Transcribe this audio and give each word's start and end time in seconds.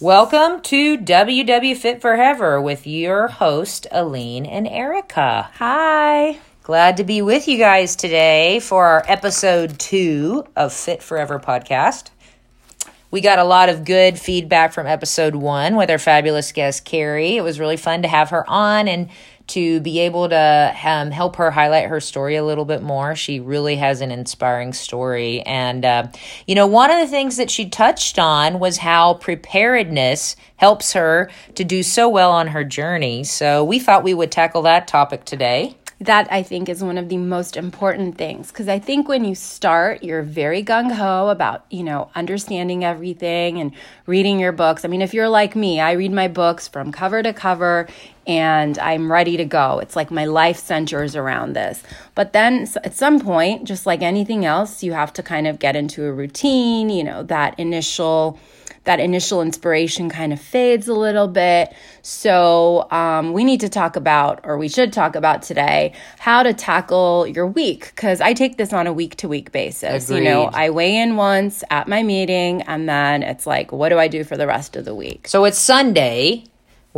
Welcome 0.00 0.60
to 0.60 0.96
WW 0.96 1.76
Fit 1.76 2.00
Forever 2.00 2.62
with 2.62 2.86
your 2.86 3.26
host, 3.26 3.88
Aline 3.90 4.46
and 4.46 4.68
Erica. 4.68 5.50
Hi. 5.54 6.38
Glad 6.62 6.98
to 6.98 7.04
be 7.04 7.20
with 7.20 7.48
you 7.48 7.58
guys 7.58 7.96
today 7.96 8.60
for 8.60 8.86
our 8.86 9.04
episode 9.08 9.76
two 9.80 10.44
of 10.54 10.72
Fit 10.72 11.02
Forever 11.02 11.40
podcast. 11.40 12.10
We 13.10 13.20
got 13.20 13.40
a 13.40 13.44
lot 13.44 13.70
of 13.70 13.84
good 13.84 14.20
feedback 14.20 14.72
from 14.72 14.86
episode 14.86 15.34
one 15.34 15.74
with 15.74 15.90
our 15.90 15.98
fabulous 15.98 16.52
guest, 16.52 16.84
Carrie. 16.84 17.36
It 17.36 17.42
was 17.42 17.58
really 17.58 17.76
fun 17.76 18.02
to 18.02 18.08
have 18.08 18.30
her 18.30 18.48
on 18.48 18.86
and 18.86 19.08
to 19.48 19.80
be 19.80 20.00
able 20.00 20.28
to 20.28 20.76
um, 20.84 21.10
help 21.10 21.36
her 21.36 21.50
highlight 21.50 21.88
her 21.88 22.00
story 22.00 22.36
a 22.36 22.44
little 22.44 22.64
bit 22.64 22.82
more. 22.82 23.16
She 23.16 23.40
really 23.40 23.76
has 23.76 24.00
an 24.00 24.10
inspiring 24.10 24.72
story. 24.72 25.40
And, 25.42 25.84
uh, 25.84 26.08
you 26.46 26.54
know, 26.54 26.66
one 26.66 26.90
of 26.90 26.98
the 26.98 27.06
things 27.06 27.36
that 27.36 27.50
she 27.50 27.68
touched 27.68 28.18
on 28.18 28.58
was 28.58 28.78
how 28.78 29.14
preparedness 29.14 30.36
helps 30.56 30.92
her 30.92 31.30
to 31.54 31.64
do 31.64 31.82
so 31.82 32.08
well 32.08 32.30
on 32.30 32.48
her 32.48 32.64
journey. 32.64 33.24
So 33.24 33.64
we 33.64 33.78
thought 33.78 34.02
we 34.02 34.14
would 34.14 34.30
tackle 34.30 34.62
that 34.62 34.86
topic 34.86 35.24
today 35.24 35.77
that 36.00 36.28
I 36.30 36.44
think 36.44 36.68
is 36.68 36.82
one 36.82 36.96
of 36.96 37.08
the 37.08 37.16
most 37.16 37.56
important 37.56 38.16
things 38.16 38.48
because 38.48 38.68
I 38.68 38.78
think 38.78 39.08
when 39.08 39.24
you 39.24 39.34
start, 39.34 40.04
you're 40.04 40.22
very 40.22 40.62
gung 40.62 40.92
ho 40.92 41.28
about, 41.28 41.64
you 41.70 41.82
know, 41.82 42.10
understanding 42.14 42.84
everything 42.84 43.60
and 43.60 43.72
reading 44.06 44.38
your 44.38 44.52
books. 44.52 44.84
I 44.84 44.88
mean, 44.88 45.02
if 45.02 45.12
you're 45.12 45.28
like 45.28 45.56
me, 45.56 45.80
I 45.80 45.92
read 45.92 46.12
my 46.12 46.28
books 46.28 46.68
from 46.68 46.92
cover 46.92 47.22
to 47.22 47.32
cover 47.32 47.88
and 48.28 48.78
I'm 48.78 49.10
ready 49.10 49.36
to 49.38 49.44
go. 49.44 49.80
It's 49.80 49.96
like 49.96 50.10
my 50.12 50.26
life 50.26 50.58
centers 50.58 51.16
around 51.16 51.54
this. 51.54 51.82
But 52.14 52.32
then 52.32 52.68
at 52.84 52.94
some 52.94 53.18
point, 53.18 53.64
just 53.64 53.84
like 53.84 54.02
anything 54.02 54.44
else, 54.44 54.84
you 54.84 54.92
have 54.92 55.12
to 55.14 55.22
kind 55.22 55.48
of 55.48 55.58
get 55.58 55.74
into 55.74 56.04
a 56.04 56.12
routine, 56.12 56.90
you 56.90 57.02
know, 57.02 57.24
that 57.24 57.58
initial 57.58 58.38
that 58.88 59.00
initial 59.00 59.42
inspiration 59.42 60.08
kind 60.08 60.32
of 60.32 60.40
fades 60.40 60.88
a 60.88 60.94
little 60.94 61.28
bit. 61.28 61.74
So, 62.00 62.88
um, 62.90 63.34
we 63.34 63.44
need 63.44 63.60
to 63.60 63.68
talk 63.68 63.96
about, 63.96 64.40
or 64.44 64.56
we 64.56 64.70
should 64.70 64.94
talk 64.94 65.14
about 65.14 65.42
today, 65.42 65.92
how 66.18 66.42
to 66.42 66.54
tackle 66.54 67.26
your 67.26 67.46
week. 67.46 67.92
Because 67.94 68.22
I 68.22 68.32
take 68.32 68.56
this 68.56 68.72
on 68.72 68.86
a 68.86 68.92
week 68.94 69.16
to 69.16 69.28
week 69.28 69.52
basis. 69.52 70.08
Agreed. 70.08 70.24
You 70.24 70.24
know, 70.24 70.44
I 70.46 70.70
weigh 70.70 70.96
in 70.96 71.16
once 71.16 71.62
at 71.68 71.86
my 71.86 72.02
meeting, 72.02 72.62
and 72.62 72.88
then 72.88 73.22
it's 73.22 73.46
like, 73.46 73.72
what 73.72 73.90
do 73.90 73.98
I 73.98 74.08
do 74.08 74.24
for 74.24 74.38
the 74.38 74.46
rest 74.46 74.74
of 74.74 74.86
the 74.86 74.94
week? 74.94 75.28
So 75.28 75.44
it's 75.44 75.58
Sunday. 75.58 76.44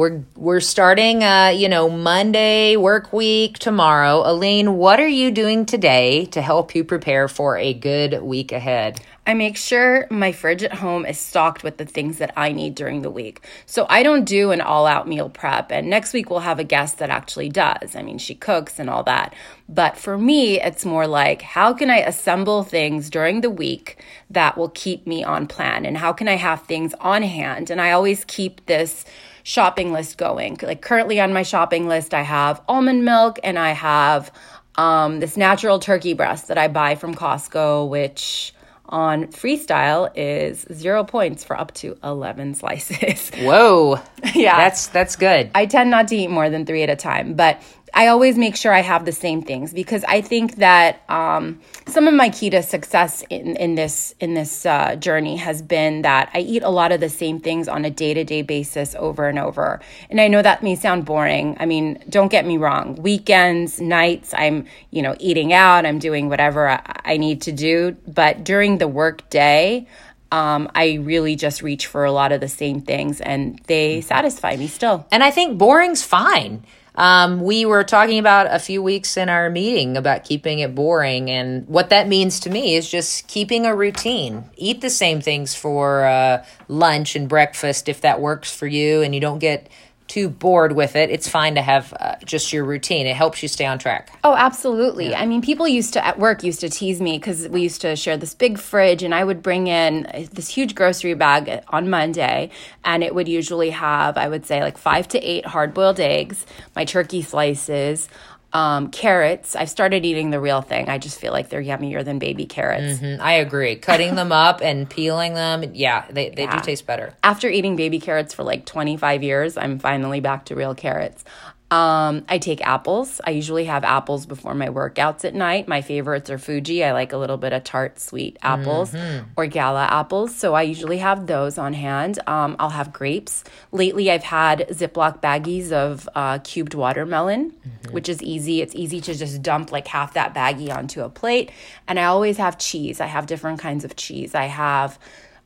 We're 0.01 0.25
we're 0.35 0.61
starting 0.61 1.23
uh, 1.23 1.49
you 1.49 1.69
know, 1.69 1.91
Monday 1.91 2.75
work 2.79 3.13
week 3.13 3.59
tomorrow. 3.59 4.23
Aline, 4.25 4.79
what 4.79 4.99
are 4.99 5.07
you 5.07 5.31
doing 5.31 5.67
today 5.67 6.25
to 6.33 6.41
help 6.41 6.75
you 6.75 6.85
prepare 6.85 7.29
for 7.29 7.59
a 7.59 7.75
good 7.75 8.23
week 8.23 8.51
ahead? 8.51 8.99
I 9.27 9.35
make 9.35 9.59
sure 9.59 10.07
my 10.11 10.33
fridge 10.33 10.63
at 10.63 10.73
home 10.73 11.05
is 11.05 11.19
stocked 11.19 11.63
with 11.63 11.77
the 11.77 11.85
things 11.85 12.17
that 12.17 12.33
I 12.35 12.51
need 12.53 12.77
during 12.77 13.03
the 13.03 13.11
week. 13.11 13.47
So 13.67 13.85
I 13.91 14.03
don't 14.03 14.25
do 14.25 14.53
an 14.53 14.63
all 14.63 14.87
out 14.87 15.07
meal 15.07 15.29
prep. 15.29 15.71
And 15.71 15.91
next 15.91 16.15
week 16.15 16.31
we'll 16.31 16.41
have 16.41 16.59
a 16.59 16.65
guest 16.65 16.99
that 17.01 17.11
actually 17.11 17.51
does. 17.51 17.95
I 17.95 18.01
mean, 18.01 18.17
she 18.17 18.35
cooks 18.35 18.79
and 18.79 18.89
all 18.89 19.03
that. 19.03 19.35
But 19.69 19.99
for 19.99 20.17
me, 20.17 20.59
it's 20.59 20.87
more 20.87 21.07
like 21.07 21.43
how 21.43 21.75
can 21.75 21.91
I 21.91 21.99
assemble 21.99 22.63
things 22.63 23.11
during 23.11 23.43
the 23.43 23.51
week 23.51 24.03
that 24.31 24.57
will 24.57 24.71
keep 24.71 25.07
me 25.07 25.23
on 25.23 25.47
plan? 25.47 25.85
And 25.85 25.99
how 25.99 26.15
can 26.15 26.27
I 26.27 26.37
have 26.37 26.63
things 26.63 26.95
on 27.01 27.23
hand? 27.23 27.69
And 27.69 27.83
I 27.83 27.91
always 27.91 28.25
keep 28.25 28.65
this 28.65 29.05
shopping 29.43 29.93
list 29.93 30.19
going. 30.19 30.59
Like 30.63 30.83
currently 30.83 31.21
on 31.21 31.33
my 31.33 31.43
shopping 31.43 31.89
list, 31.89 32.15
I 32.15 32.23
have 32.23 32.63
almond 32.69 33.05
milk 33.05 33.39
and 33.43 33.59
I 33.59 33.71
have 33.71 34.33
um, 34.77 35.21
this 35.21 35.37
natural 35.37 35.79
turkey 35.79 36.15
breast 36.15 36.49
that 36.49 36.59
I 36.59 36.69
buy 36.69 36.95
from 36.95 37.15
Costco, 37.15 37.89
which 37.89 38.55
on 38.91 39.27
freestyle 39.27 40.11
is 40.17 40.67
zero 40.73 41.05
points 41.05 41.45
for 41.45 41.59
up 41.59 41.73
to 41.75 41.97
11 42.03 42.55
slices. 42.55 43.31
Whoa. 43.39 44.01
yeah. 44.35 44.57
That's 44.57 44.89
that's 44.89 45.17
good. 45.17 45.51
I 45.55 45.67
tend 45.67 45.91
not 45.91 46.09
to 46.09 46.17
eat 46.17 46.29
more 46.29 46.51
than 46.51 46.67
three 46.67 46.83
at 46.83 46.91
a 46.91 46.97
time, 46.97 47.35
but 47.35 47.63
I 47.95 48.09
always 48.09 48.39
make 48.39 48.57
sure 48.57 48.73
I 48.73 48.81
have 48.81 49.05
the 49.05 49.13
same 49.13 49.43
things 49.43 49.73
because 49.73 50.05
I 50.05 50.21
think 50.21 50.57
that 50.57 51.03
um, 51.09 51.61
some 51.87 52.07
of 52.07 52.15
my 52.15 52.31
key 52.31 52.51
to 52.51 52.63
success 52.63 53.23
in, 53.31 53.57
in 53.57 53.75
this 53.75 54.15
in 54.21 54.35
this 54.35 54.65
uh, 54.65 54.97
journey 54.97 55.37
has 55.37 55.63
been 55.63 56.03
that 56.03 56.31
I 56.35 56.41
eat 56.41 56.63
a 56.63 56.69
lot 56.69 56.93
of 56.93 57.01
the 57.01 57.09
same 57.09 57.41
things 57.41 57.69
on 57.69 57.85
a 57.85 57.91
day 57.91 58.15
to 58.15 58.25
day 58.25 58.43
basis 58.43 58.95
over 58.99 59.29
and 59.29 59.39
over. 59.39 59.81
And 60.09 60.21
I 60.21 60.29
know 60.29 60.43
that 60.43 60.63
may 60.63 60.77
sound 60.77 61.05
boring. 61.05 61.57
I 61.61 61.67
mean, 61.67 62.03
don't 62.09 62.31
get 62.31 62.47
me 62.47 62.57
wrong. 62.57 62.97
Weekends, 62.97 63.81
nights, 63.81 64.35
I'm 64.37 64.67
you 64.91 65.03
know 65.03 65.17
eating 65.19 65.53
out. 65.53 65.87
I'm 65.87 65.99
doing 65.99 66.29
whatever 66.29 66.69
I, 66.69 67.01
I 67.05 67.17
need 67.17 67.43
to 67.43 67.53
do. 67.53 67.97
But 68.07 68.45
during 68.45 68.79
the 68.79 68.89
work 68.89 69.29
day, 69.31 69.89
um, 70.33 70.71
I 70.75 70.95
really 70.95 71.37
just 71.37 71.63
reach 71.63 71.87
for 71.87 72.05
a 72.05 72.13
lot 72.13 72.33
of 72.33 72.41
the 72.41 72.49
same 72.49 72.81
things, 72.81 73.21
and 73.21 73.61
they 73.67 74.01
satisfy 74.01 74.57
me 74.57 74.69
still. 74.69 75.07
And 75.11 75.25
I 75.25 75.31
think 75.31 75.59
boring's 75.59 76.03
fine. 76.03 76.65
Um, 77.01 77.41
we 77.41 77.65
were 77.65 77.83
talking 77.83 78.19
about 78.19 78.55
a 78.55 78.59
few 78.59 78.83
weeks 78.83 79.17
in 79.17 79.31
our 79.31 79.49
meeting 79.49 79.97
about 79.97 80.23
keeping 80.23 80.59
it 80.59 80.75
boring, 80.75 81.31
and 81.31 81.67
what 81.67 81.89
that 81.89 82.09
means 82.09 82.39
to 82.41 82.51
me 82.51 82.75
is 82.75 82.91
just 82.91 83.27
keeping 83.27 83.65
a 83.65 83.75
routine. 83.75 84.45
Eat 84.59 84.83
the 84.83 84.91
same 84.91 85.23
things 85.23 85.55
for 85.55 86.05
uh, 86.05 86.45
lunch 86.69 87.17
and 87.17 87.27
breakfast 87.27 87.89
if 87.89 88.03
that 88.03 88.21
works 88.21 88.55
for 88.55 88.67
you, 88.67 89.01
and 89.01 89.15
you 89.15 89.21
don't 89.23 89.39
get 89.39 89.71
too 90.11 90.29
bored 90.29 90.73
with 90.73 90.97
it, 90.97 91.09
it's 91.09 91.29
fine 91.29 91.55
to 91.55 91.63
have 91.63 91.95
uh, 92.01 92.17
just 92.25 92.53
your 92.53 92.65
routine. 92.65 93.07
It 93.07 93.15
helps 93.15 93.43
you 93.43 93.49
stay 93.49 93.65
on 93.65 93.79
track. 93.79 94.11
Oh, 94.25 94.35
absolutely. 94.35 95.11
Yeah. 95.11 95.21
I 95.21 95.27
mean, 95.27 95.41
people 95.41 95.69
used 95.69 95.93
to 95.93 96.05
at 96.05 96.19
work 96.19 96.43
used 96.43 96.61
to 96.61 96.69
tease 96.69 97.01
me 97.01 97.17
because 97.17 97.49
we 97.49 97.63
used 97.63 97.81
to 97.83 97.95
share 97.95 98.17
this 98.17 98.35
big 98.35 98.59
fridge, 98.59 99.05
and 99.05 99.15
I 99.15 99.23
would 99.23 99.41
bring 99.41 99.69
in 99.69 100.29
this 100.33 100.49
huge 100.49 100.75
grocery 100.75 101.15
bag 101.15 101.63
on 101.69 101.89
Monday, 101.89 102.51
and 102.85 103.05
it 103.05 103.15
would 103.15 103.29
usually 103.29 103.71
have, 103.71 104.19
I 104.19 104.27
would 104.27 104.45
say, 104.45 104.63
like 104.63 104.79
five 104.79 105.07
to 105.09 105.19
eight 105.21 105.47
hard 105.47 105.75
boiled 105.75 106.01
eggs, 106.01 106.45
my 106.75 106.85
turkey 106.85 107.23
slices, 107.23 108.09
um, 108.53 108.91
carrots. 108.91 109.55
I've 109.55 109.71
started 109.71 110.05
eating 110.05 110.31
the 110.31 110.41
real 110.41 110.63
thing. 110.63 110.89
I 110.89 110.99
just 110.99 111.21
feel 111.21 111.33
like 111.33 111.49
they're 111.49 111.63
yummier 111.63 112.05
than 112.05 112.19
baby 112.19 112.47
carrots. 112.47 113.01
Mm-hmm. 113.01 113.23
I 113.23 113.35
agree. 113.35 113.77
Cutting 113.77 114.15
them 114.15 114.33
up 114.33 114.61
and 114.63 114.89
peeling 114.89 115.35
them, 115.35 115.65
yeah, 115.75 116.07
they, 116.11 116.31
they 116.31 116.43
yeah. 116.43 116.59
do 116.59 116.65
taste 116.65 116.87
better. 116.87 117.15
After 117.23 117.49
eating 117.49 117.77
baby 117.77 118.01
carrots 118.01 118.35
for 118.35 118.43
like 118.43 118.67
25 118.67 119.23
years, 119.23 119.57
I'm 119.57 119.79
finally 119.79 120.21
back 120.21 120.47
to 120.47 120.57
real 120.57 120.75
carrots. 120.75 121.25
Um, 121.71 122.25
I 122.29 122.39
take 122.39 122.67
apples. 122.67 123.21
I 123.25 123.31
usually 123.31 123.67
have 123.67 123.85
apples 123.85 124.27
before 124.27 124.55
my 124.55 124.69
workouts 124.69 125.25
at 125.25 125.35
night. 125.35 125.69
My 125.69 125.83
favorites 125.83 126.29
are 126.29 126.39
Fuji. 126.39 126.83
I 126.83 126.93
like 126.93 127.13
a 127.13 127.17
little 127.17 127.37
bit 127.37 127.53
of 127.53 127.63
tart, 127.63 128.01
sweet 128.01 128.39
apples 128.43 128.93
mm-hmm. 128.93 129.29
or 129.37 129.47
gala 129.47 129.85
apples. 129.85 130.35
So 130.35 130.55
I 130.55 130.63
usually 130.63 130.99
have 130.99 131.29
those 131.29 131.59
on 131.59 131.73
hand. 131.73 132.19
Um, 132.27 132.57
I'll 132.59 132.71
have 132.71 132.93
grapes. 132.93 133.45
Lately, 133.71 134.11
I've 134.11 134.25
had 134.25 134.67
Ziploc 134.71 135.23
baggies 135.23 135.71
of 135.71 136.09
uh, 136.17 136.39
cubed 136.39 136.75
watermelon, 136.75 137.53
mm-hmm. 137.53 137.93
which 137.93 138.09
is 138.09 138.21
easy. 138.21 138.63
It's 138.63 138.75
easy 138.75 139.01
to 139.03 139.15
just 139.15 139.41
dump 139.41 139.71
like 139.71 139.87
half 139.87 140.15
that 140.15 140.35
baggie 140.35 140.75
onto 140.75 141.03
a 141.03 141.09
plate. 141.09 141.53
And 141.87 142.01
I 142.01 142.05
always 142.05 142.39
have 142.39 142.59
cheese. 142.59 143.01
I 143.01 143.07
have 143.07 143.27
different 143.27 143.61
kinds 143.61 143.85
of 143.85 143.95
cheese. 143.95 144.35
I 144.35 144.47
have 144.47 144.99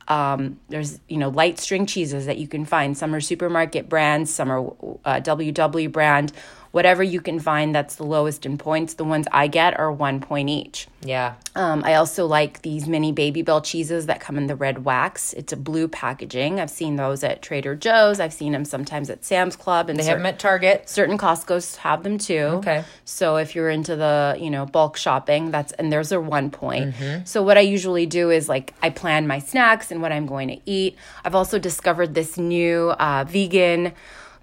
um, 0.07 0.59
there's 0.69 0.99
you 1.07 1.17
know 1.17 1.29
light 1.29 1.59
string 1.59 1.85
cheeses 1.85 2.25
that 2.25 2.37
you 2.37 2.47
can 2.47 2.65
find. 2.65 2.97
Some 2.97 3.13
are 3.15 3.21
supermarket 3.21 3.89
brands, 3.89 4.33
some 4.33 4.51
are 4.51 4.59
uh, 5.05 5.21
WW 5.21 5.91
brand 5.91 6.31
whatever 6.75 7.01
you 7.01 7.21
can 7.21 7.39
find 7.39 7.73
that's 7.73 7.95
the 7.95 8.03
lowest 8.03 8.45
in 8.45 8.57
points. 8.57 8.95
The 8.95 9.05
ones 9.05 9.27
I 9.31 9.47
get 9.47 9.79
are 9.79 9.89
one 9.89 10.19
point 10.19 10.49
each. 10.49 10.89
Yeah. 11.05 11.35
Um, 11.55 11.85
I 11.85 11.93
also 11.93 12.25
like 12.25 12.63
these 12.63 12.85
mini 12.85 13.13
Babybel 13.13 13.63
cheeses 13.63 14.07
that 14.07 14.19
come 14.19 14.37
in 14.37 14.47
the 14.47 14.57
red 14.57 14.83
wax. 14.83 15.31
It's 15.31 15.53
a 15.53 15.55
blue 15.55 15.87
packaging. 15.87 16.59
I've 16.59 16.69
seen 16.69 16.97
those 16.97 17.23
at 17.23 17.41
Trader 17.41 17.75
Joe's. 17.75 18.19
I've 18.19 18.33
seen 18.33 18.51
them 18.51 18.65
sometimes 18.65 19.09
at 19.09 19.23
Sam's 19.23 19.55
Club, 19.55 19.89
and 19.89 19.97
they 19.97 20.03
have 20.03 20.17
them 20.17 20.25
at 20.25 20.37
Target. 20.37 20.89
Certain 20.89 21.17
Costco's 21.17 21.77
have 21.77 22.03
them 22.03 22.17
too. 22.17 22.59
Okay. 22.59 22.83
So 23.05 23.37
if 23.37 23.55
you're 23.55 23.69
into 23.69 23.95
the 23.95 24.35
you 24.37 24.49
know 24.49 24.65
bulk 24.65 24.97
shopping, 24.97 25.51
that's 25.51 25.71
and 25.73 25.93
there's 25.93 26.11
a 26.11 26.19
one 26.19 26.49
point. 26.49 26.93
Mm-hmm. 26.93 27.23
So 27.23 27.41
what 27.41 27.57
I 27.57 27.61
usually 27.61 28.05
do 28.05 28.31
is 28.31 28.49
like 28.49 28.73
I 28.81 28.89
plan 28.89 29.27
my 29.27 29.39
snacks 29.39 29.91
and 29.91 30.01
what 30.01 30.11
I'm 30.11 30.25
going 30.25 30.49
to 30.49 30.59
eat. 30.65 30.97
I've 31.23 31.35
also 31.35 31.57
discovered 31.57 32.15
this 32.15 32.37
new 32.37 32.89
uh, 32.89 33.23
vegan 33.25 33.93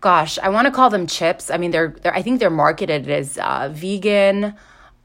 gosh, 0.03 0.39
I 0.41 0.51
want 0.51 0.67
to 0.67 0.71
call 0.71 0.91
them 0.91 1.07
chips. 1.07 1.51
I 1.51 1.57
mean, 1.57 1.71
they're, 1.71 1.95
they're 2.03 2.15
I 2.15 2.21
think 2.21 2.41
they're 2.41 2.51
marketed 2.51 3.09
as 3.09 3.39
uh, 3.39 3.71
vegan 3.73 4.55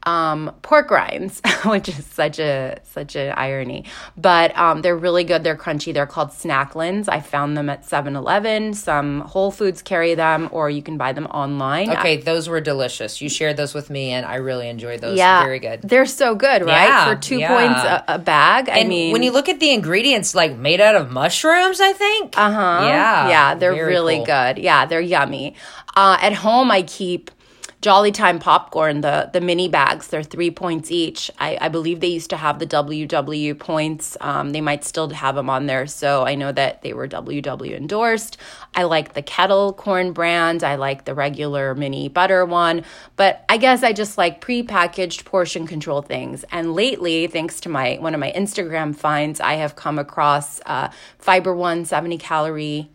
um, 0.08 0.54
pork 0.62 0.90
rinds, 0.90 1.42
which 1.66 1.88
is 1.88 2.06
such 2.06 2.38
a 2.38 2.78
such 2.84 3.14
an 3.14 3.32
irony. 3.32 3.84
But 4.16 4.56
um, 4.56 4.80
they're 4.80 4.96
really 4.96 5.22
good. 5.22 5.44
They're 5.44 5.56
crunchy. 5.56 5.92
They're 5.92 6.06
called 6.06 6.30
Snacklins. 6.30 7.08
I 7.10 7.20
found 7.20 7.58
them 7.58 7.68
at 7.68 7.82
7-Eleven. 7.84 8.72
Some 8.72 9.20
Whole 9.20 9.50
Foods 9.50 9.82
carry 9.82 10.14
them, 10.14 10.48
or 10.50 10.70
you 10.70 10.82
can 10.82 10.96
buy 10.96 11.12
them 11.12 11.26
online. 11.26 11.90
Okay, 11.90 12.16
those 12.16 12.48
were 12.48 12.60
delicious. 12.62 13.20
You 13.20 13.28
shared 13.28 13.58
those 13.58 13.74
with 13.74 13.90
me, 13.90 14.12
and 14.12 14.24
I 14.24 14.36
really 14.36 14.70
enjoyed 14.70 15.00
those. 15.02 15.18
Yeah, 15.18 15.42
very 15.44 15.58
good. 15.58 15.82
They're 15.82 16.06
so 16.06 16.34
good, 16.34 16.62
right? 16.62 16.88
Yeah, 16.88 17.12
For 17.12 17.20
two 17.20 17.38
yeah. 17.38 17.48
points 17.48 17.80
a, 18.08 18.14
a 18.14 18.18
bag. 18.18 18.70
And 18.70 18.78
I 18.78 18.84
mean, 18.84 19.12
when 19.12 19.22
you 19.22 19.32
look 19.32 19.50
at 19.50 19.60
the 19.60 19.72
ingredients, 19.72 20.34
like 20.34 20.56
made 20.56 20.80
out 20.80 20.94
of 20.94 21.10
mushrooms, 21.10 21.80
I 21.80 21.92
think. 21.92 22.38
Uh 22.38 22.50
huh. 22.50 22.86
Yeah, 22.86 23.28
yeah, 23.28 23.54
they're 23.56 23.86
really 23.86 24.16
cool. 24.16 24.26
good. 24.26 24.58
Yeah, 24.58 24.86
they're 24.86 25.02
yummy. 25.02 25.54
Uh, 25.94 26.16
at 26.20 26.32
home, 26.32 26.70
I 26.70 26.82
keep 26.82 27.30
Jolly 27.80 28.10
Time 28.10 28.40
popcorn, 28.40 29.02
the 29.02 29.30
the 29.32 29.40
mini 29.40 29.68
bags, 29.68 30.08
they're 30.08 30.24
three 30.24 30.50
points 30.50 30.90
each. 30.90 31.30
I, 31.38 31.56
I 31.60 31.68
believe 31.68 32.00
they 32.00 32.08
used 32.08 32.30
to 32.30 32.36
have 32.36 32.58
the 32.58 32.66
WW 32.66 33.56
points. 33.56 34.16
Um, 34.20 34.50
they 34.50 34.60
might 34.60 34.82
still 34.82 35.08
have 35.10 35.36
them 35.36 35.48
on 35.48 35.66
there, 35.66 35.86
so 35.86 36.26
I 36.26 36.34
know 36.34 36.50
that 36.50 36.82
they 36.82 36.92
were 36.92 37.06
WW 37.06 37.76
endorsed. 37.76 38.36
I 38.74 38.82
like 38.82 39.14
the 39.14 39.22
kettle 39.22 39.72
corn 39.72 40.12
brand. 40.12 40.64
I 40.64 40.74
like 40.74 41.04
the 41.04 41.14
regular 41.14 41.76
mini 41.76 42.08
butter 42.08 42.44
one, 42.44 42.84
but 43.14 43.44
I 43.48 43.58
guess 43.58 43.84
I 43.84 43.92
just 43.92 44.18
like 44.18 44.40
pre-packaged 44.40 45.24
portion 45.24 45.68
control 45.68 46.02
things. 46.02 46.44
And 46.50 46.74
lately, 46.74 47.28
thanks 47.28 47.60
to 47.60 47.68
my 47.68 47.98
one 48.00 48.12
of 48.12 48.18
my 48.18 48.32
Instagram 48.32 48.96
finds, 48.96 49.38
I 49.38 49.54
have 49.54 49.76
come 49.76 50.00
across 50.00 50.60
uh, 50.66 50.90
Fiber 51.18 51.54
One 51.54 51.84
70 51.84 52.18
calorie 52.18 52.90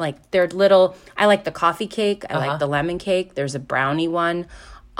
like 0.00 0.30
they're 0.32 0.48
little 0.48 0.96
i 1.16 1.26
like 1.26 1.44
the 1.44 1.52
coffee 1.52 1.86
cake. 1.86 2.24
I 2.28 2.34
Uh-huh. 2.34 2.46
like 2.48 2.58
the 2.58 2.66
lemon 2.66 2.98
cake. 2.98 3.34
There's 3.34 3.54
a 3.54 3.60
brownie 3.60 4.08
one 4.08 4.46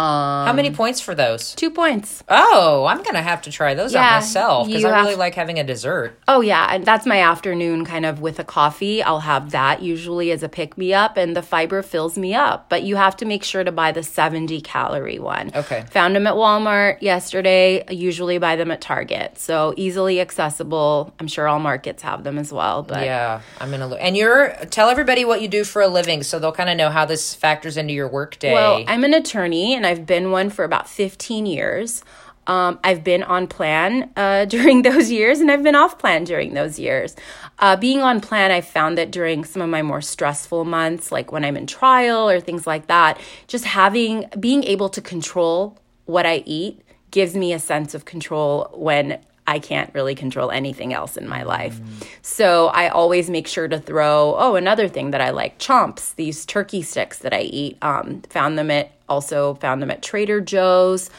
um 0.00 0.46
How 0.46 0.52
many 0.52 0.70
points 0.70 1.00
for 1.00 1.14
those? 1.14 1.54
two 1.54 1.70
points 1.70 2.24
Oh, 2.28 2.86
I'm 2.88 3.02
gonna 3.02 3.22
have 3.22 3.42
to 3.42 3.50
try 3.50 3.74
those 3.74 3.92
Yeah, 3.92 4.02
out 4.02 4.10
myself 4.16 4.66
because 4.66 4.84
I 4.84 5.00
really 5.02 5.14
like 5.16 5.34
having 5.34 5.58
a 5.58 5.64
dessert. 5.64 6.18
oh 6.28 6.40
yeah 6.40 6.66
and 6.72 6.84
that's 6.84 7.06
my 7.06 7.20
afternoon 7.20 7.84
kind 7.84 8.06
of 8.06 8.20
with 8.20 8.38
a 8.38 8.44
coffee 8.44 9.02
i'll 9.02 9.20
have 9.20 9.50
that 9.50 9.82
usually 9.82 10.30
as 10.30 10.42
a 10.42 10.48
pick 10.48 10.78
me 10.78 10.94
up 10.94 11.16
and 11.16 11.36
the 11.36 11.42
fiber 11.42 11.82
fills 11.82 12.16
me 12.16 12.34
up 12.34 12.68
but 12.68 12.82
you 12.82 12.96
have 12.96 13.16
to 13.16 13.24
make 13.26 13.44
sure 13.44 13.62
to 13.64 13.72
buy 13.72 13.92
the 13.92 14.02
70 14.02 14.60
calorie 14.62 15.18
one 15.18 15.50
Okay. 15.54 15.84
found 15.90 16.14
them 16.16 16.26
at 16.26 16.34
walmart 16.34 17.00
yesterday 17.02 17.84
I 17.86 17.92
usually 17.92 18.38
buy 18.38 18.56
them 18.56 18.70
at 18.70 18.80
target 18.80 19.38
so 19.38 19.74
easily 19.76 20.20
accessible 20.20 21.12
i'm 21.20 21.28
sure 21.28 21.46
all 21.48 21.58
markets 21.60 22.02
have 22.02 22.24
them 22.24 22.38
as 22.38 22.52
well 22.52 22.82
but 22.82 23.04
Yeah, 23.04 23.40
I'm 23.60 23.70
gonna 23.70 23.86
look. 23.86 23.98
And 24.00 24.16
you're 24.16 24.54
tell 24.70 24.88
everybody 24.88 25.24
what 25.24 25.42
you 25.42 25.48
do 25.48 25.64
for 25.64 25.82
a 25.82 25.88
living, 25.88 26.22
so 26.22 26.38
they'll 26.38 26.52
kind 26.52 26.70
of 26.70 26.76
know 26.76 26.90
how 26.90 27.04
this 27.04 27.34
factors 27.34 27.76
into 27.76 27.92
your 27.92 28.08
work 28.08 28.38
day. 28.38 28.52
Well, 28.52 28.84
I'm 28.86 29.04
an 29.04 29.14
attorney 29.14 29.74
and 29.74 29.84
I've 29.90 30.06
been 30.06 30.30
one 30.30 30.50
for 30.50 30.64
about 30.64 30.88
15 30.88 31.46
years. 31.46 32.04
Um, 32.46 32.78
I've 32.84 33.02
been 33.02 33.24
on 33.24 33.48
plan 33.48 34.10
uh, 34.16 34.44
during 34.56 34.82
those 34.82 35.10
years 35.10 35.40
and 35.40 35.50
I've 35.50 35.64
been 35.64 35.74
off 35.74 35.98
plan 35.98 36.24
during 36.24 36.54
those 36.54 36.78
years. 36.78 37.16
Uh, 37.58 37.76
being 37.76 38.00
on 38.00 38.20
plan, 38.20 38.52
I 38.52 38.60
found 38.60 38.96
that 38.98 39.10
during 39.10 39.44
some 39.44 39.60
of 39.62 39.68
my 39.68 39.82
more 39.82 40.00
stressful 40.00 40.64
months, 40.64 41.10
like 41.10 41.32
when 41.32 41.44
I'm 41.44 41.56
in 41.56 41.66
trial 41.66 42.30
or 42.30 42.40
things 42.40 42.66
like 42.66 42.86
that, 42.86 43.18
just 43.48 43.64
having, 43.64 44.26
being 44.38 44.62
able 44.64 44.88
to 44.90 45.00
control 45.00 45.76
what 46.06 46.24
I 46.24 46.42
eat 46.46 46.82
gives 47.10 47.34
me 47.34 47.52
a 47.52 47.58
sense 47.58 47.92
of 47.92 48.04
control 48.04 48.70
when 48.72 49.18
I 49.46 49.58
can't 49.58 49.92
really 49.94 50.14
control 50.14 50.50
anything 50.50 50.92
else 50.92 51.16
in 51.16 51.28
my 51.28 51.42
life. 51.42 51.80
So 52.22 52.68
I 52.68 52.88
always 52.88 53.28
make 53.28 53.46
sure 53.46 53.66
to 53.66 53.80
throw, 53.80 54.36
oh, 54.38 54.54
another 54.54 54.86
thing 54.88 55.10
that 55.10 55.20
I 55.20 55.30
like, 55.30 55.58
chomps, 55.58 56.14
these 56.14 56.46
turkey 56.46 56.82
sticks 56.82 57.18
that 57.18 57.32
I 57.32 57.40
eat. 57.40 57.78
Um, 57.82 58.22
found 58.28 58.58
them 58.58 58.70
at, 58.70 58.92
also 59.08 59.54
found 59.54 59.82
them 59.82 59.90
at 59.90 60.02
Trader 60.02 60.40
Joe's. 60.40 61.10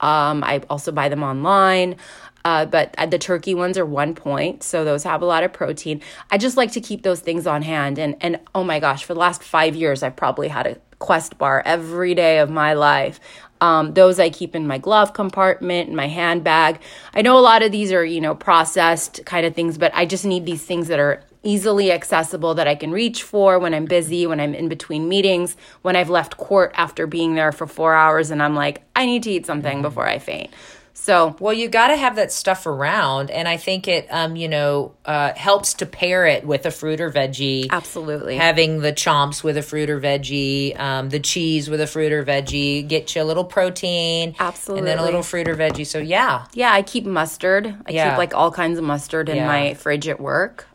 Um, 0.00 0.44
I 0.44 0.62
also 0.68 0.92
buy 0.92 1.08
them 1.08 1.22
online. 1.22 1.96
Uh, 2.44 2.64
but 2.64 2.94
uh, 2.98 3.06
the 3.06 3.18
turkey 3.18 3.54
ones 3.54 3.76
are 3.76 3.84
one 3.84 4.14
point, 4.14 4.62
so 4.62 4.84
those 4.84 5.02
have 5.02 5.22
a 5.22 5.26
lot 5.26 5.42
of 5.42 5.52
protein. 5.52 6.00
I 6.30 6.38
just 6.38 6.56
like 6.56 6.72
to 6.72 6.80
keep 6.80 7.02
those 7.02 7.20
things 7.20 7.46
on 7.46 7.62
hand. 7.62 7.98
And, 7.98 8.16
and 8.20 8.38
oh 8.54 8.64
my 8.64 8.80
gosh, 8.80 9.04
for 9.04 9.12
the 9.12 9.20
last 9.20 9.42
five 9.42 9.74
years, 9.74 10.02
I've 10.02 10.16
probably 10.16 10.48
had 10.48 10.66
a 10.66 10.76
Quest 10.98 11.38
bar 11.38 11.62
every 11.64 12.14
day 12.14 12.38
of 12.38 12.50
my 12.50 12.74
life. 12.74 13.20
Um, 13.60 13.94
those 13.94 14.20
I 14.20 14.30
keep 14.30 14.54
in 14.54 14.66
my 14.66 14.78
glove 14.78 15.12
compartment, 15.14 15.88
in 15.88 15.96
my 15.96 16.06
handbag. 16.06 16.80
I 17.14 17.22
know 17.22 17.38
a 17.38 17.40
lot 17.40 17.62
of 17.62 17.72
these 17.72 17.92
are, 17.92 18.04
you 18.04 18.20
know, 18.20 18.34
processed 18.34 19.24
kind 19.24 19.44
of 19.44 19.54
things, 19.54 19.78
but 19.78 19.92
I 19.94 20.06
just 20.06 20.24
need 20.24 20.46
these 20.46 20.64
things 20.64 20.88
that 20.88 21.00
are 21.00 21.24
easily 21.42 21.92
accessible 21.92 22.54
that 22.54 22.68
I 22.68 22.74
can 22.74 22.90
reach 22.90 23.22
for 23.22 23.58
when 23.58 23.74
I'm 23.74 23.84
busy, 23.84 24.26
when 24.26 24.40
I'm 24.40 24.54
in 24.54 24.68
between 24.68 25.08
meetings, 25.08 25.56
when 25.82 25.96
I've 25.96 26.10
left 26.10 26.36
court 26.36 26.72
after 26.74 27.06
being 27.06 27.34
there 27.34 27.52
for 27.52 27.66
four 27.66 27.94
hours 27.94 28.30
and 28.30 28.42
I'm 28.42 28.54
like, 28.54 28.82
I 28.94 29.06
need 29.06 29.22
to 29.24 29.30
eat 29.30 29.46
something 29.46 29.82
before 29.82 30.06
I 30.06 30.18
faint. 30.18 30.50
So, 31.00 31.36
Well, 31.40 31.54
you 31.54 31.68
got 31.68 31.88
to 31.88 31.96
have 31.96 32.16
that 32.16 32.30
stuff 32.32 32.66
around, 32.66 33.30
and 33.30 33.48
I 33.48 33.56
think 33.56 33.88
it, 33.88 34.06
um, 34.10 34.36
you 34.36 34.46
know, 34.48 34.92
uh, 35.06 35.32
helps 35.34 35.74
to 35.74 35.86
pair 35.86 36.26
it 36.26 36.44
with 36.44 36.66
a 36.66 36.70
fruit 36.70 37.00
or 37.00 37.10
veggie. 37.10 37.66
absolutely. 37.70 38.36
Having 38.36 38.80
the 38.80 38.92
chomps 38.92 39.42
with 39.42 39.56
a 39.56 39.62
fruit 39.62 39.88
or 39.88 40.00
veggie, 40.00 40.78
um, 40.78 41.08
the 41.08 41.20
cheese 41.20 41.70
with 41.70 41.80
a 41.80 41.86
fruit 41.86 42.12
or 42.12 42.24
veggie, 42.24 42.86
get 42.86 43.14
you 43.16 43.22
a 43.22 43.24
little 43.24 43.44
protein, 43.44 44.34
absolutely, 44.38 44.80
and 44.80 44.86
then 44.88 44.98
a 44.98 45.04
little 45.04 45.22
fruit 45.22 45.48
or 45.48 45.54
veggie. 45.56 45.86
So 45.86 45.98
yeah, 45.98 46.44
Yeah, 46.52 46.72
I 46.72 46.82
keep 46.82 47.06
mustard. 47.06 47.74
I 47.86 47.92
Yeah. 47.92 48.10
keep 48.10 48.18
like 48.18 48.34
all 48.34 48.50
kinds 48.50 48.76
of 48.78 48.84
mustard 48.84 49.28
in 49.30 49.36
Yeah. 49.36 49.46
my 49.46 49.74
fridge 49.74 50.08
at 50.08 50.20
work. 50.20 50.66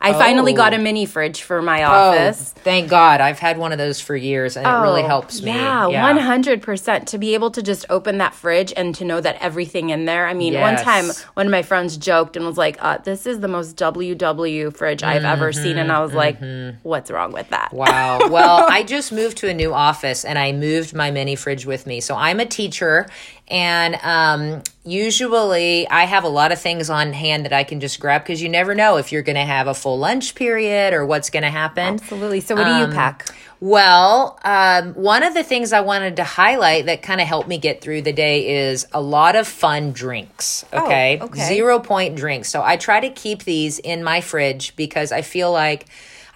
I 0.00 0.12
finally 0.12 0.52
Oh. 0.52 0.56
got 0.56 0.74
a 0.74 0.78
mini 0.78 1.06
fridge 1.06 1.42
for 1.42 1.62
my 1.62 1.82
office. 1.84 2.54
Oh, 2.56 2.60
thank 2.62 2.88
God! 2.90 3.20
I've 3.20 3.38
had 3.38 3.58
one 3.58 3.72
of 3.72 3.78
those 3.78 4.00
for 4.00 4.14
years, 4.14 4.56
and 4.56 4.66
it 4.66 4.70
really 4.70 5.02
Oh, 5.02 5.06
helps 5.06 5.42
me. 5.42 5.52
Yeah, 5.52 5.86
one 5.86 6.16
hundred 6.18 6.62
percent. 6.62 7.08
To 7.08 7.18
be 7.18 7.34
able 7.34 7.50
to 7.52 7.62
just 7.62 7.86
open 7.90 8.18
that 8.18 8.34
fridge 8.34 8.72
and 8.76 8.94
to 8.96 9.04
know 9.04 9.20
that 9.20 9.36
everything 9.40 9.90
in 9.90 10.04
there. 10.04 10.26
I 10.26 10.34
mean, 10.34 10.54
one 10.60 10.76
time 10.76 11.10
one 11.34 11.46
of 11.46 11.50
my 11.52 11.62
friends 11.62 11.96
joked 11.96 12.36
and 12.36 12.44
was 12.46 12.58
like, 12.58 12.76
uh, 12.80 12.98
"This 12.98 13.26
is 13.26 13.40
the 13.40 13.48
most 13.48 13.76
WW 13.76 14.70
fridge 14.76 15.02
I've 15.02 15.24
ever 15.24 15.52
seen," 15.52 15.78
and 15.78 15.90
I 15.90 16.00
was 16.00 16.12
like, 16.14 16.38
"What's 16.82 17.10
wrong 17.10 17.32
with 17.32 17.48
that?" 17.50 17.70
Mm-hmm, 17.70 17.76
Wow. 17.76 18.18
Well, 18.36 18.66
I 18.68 18.82
just 18.82 19.12
moved 19.12 19.38
to 19.38 19.48
a 19.48 19.54
new 19.54 19.72
office 19.72 20.24
and 20.24 20.38
I 20.38 20.52
moved 20.52 20.94
my 20.94 21.10
mini 21.10 21.36
fridge 21.36 21.64
with 21.64 21.86
me. 21.86 22.00
So 22.00 22.14
I'm 22.14 22.38
a 22.38 22.44
teacher 22.46 23.06
and 23.48 23.94
um, 24.02 24.62
usually 24.84 25.88
I 25.88 26.04
have 26.04 26.24
a 26.24 26.28
lot 26.28 26.52
of 26.52 26.60
things 26.60 26.90
on 26.90 27.12
hand 27.12 27.44
that 27.44 27.52
I 27.52 27.64
can 27.64 27.80
just 27.80 28.00
grab 28.00 28.22
because 28.22 28.42
you 28.42 28.48
never 28.48 28.74
know 28.74 28.96
if 28.96 29.12
you're 29.12 29.22
going 29.22 29.36
to 29.36 29.44
have 29.44 29.66
a 29.68 29.74
full 29.74 29.98
lunch 29.98 30.34
period 30.34 30.92
or 30.92 31.06
what's 31.06 31.30
going 31.30 31.42
to 31.44 31.50
happen. 31.50 31.94
Absolutely. 31.94 32.40
So, 32.40 32.54
what 32.56 32.64
do 32.64 32.70
Um, 32.70 32.90
you 32.90 32.94
pack? 32.96 33.34
Well, 33.58 34.38
um, 34.44 34.92
one 34.94 35.22
of 35.22 35.32
the 35.32 35.42
things 35.42 35.72
I 35.72 35.80
wanted 35.80 36.16
to 36.16 36.24
highlight 36.24 36.86
that 36.86 37.02
kind 37.02 37.20
of 37.22 37.26
helped 37.26 37.48
me 37.48 37.56
get 37.56 37.80
through 37.80 38.02
the 38.02 38.12
day 38.12 38.68
is 38.68 38.86
a 38.92 39.00
lot 39.00 39.34
of 39.34 39.46
fun 39.48 39.92
drinks. 39.92 40.64
Okay? 40.72 41.18
okay. 41.20 41.40
Zero 41.40 41.78
point 41.78 42.16
drinks. 42.16 42.50
So 42.50 42.62
I 42.62 42.76
try 42.76 43.00
to 43.00 43.10
keep 43.10 43.44
these 43.44 43.78
in 43.78 44.04
my 44.04 44.20
fridge 44.20 44.76
because 44.76 45.10
I 45.10 45.22
feel 45.22 45.50
like 45.52 45.86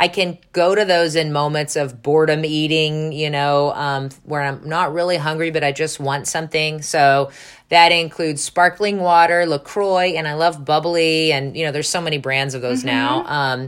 I 0.01 0.09
can 0.09 0.39
go 0.53 0.75
to 0.75 0.87
those 0.87 1.15
in 1.15 1.31
moments 1.31 1.77
of 1.77 2.03
boredom 2.03 2.43
eating, 2.47 3.13
you 3.13 3.29
know, 3.29 3.71
um, 3.75 4.09
where 4.25 4.41
I'm 4.41 4.67
not 4.67 4.95
really 4.95 5.19
hungry, 5.19 5.51
but 5.51 5.63
I 5.63 5.73
just 5.73 6.01
want 6.01 6.27
something. 6.27 6.81
So 6.81 7.31
that 7.69 7.93
includes 7.93 8.43
sparkling 8.43 9.01
water, 9.01 9.45
LaCroix, 9.45 10.15
and 10.17 10.27
I 10.27 10.33
love 10.33 10.65
bubbly. 10.65 11.33
And, 11.33 11.55
you 11.55 11.67
know, 11.67 11.71
there's 11.71 11.91
so 11.91 12.01
many 12.01 12.17
brands 12.17 12.55
of 12.55 12.63
those 12.63 12.83
now. 12.83 13.27
Um, 13.27 13.61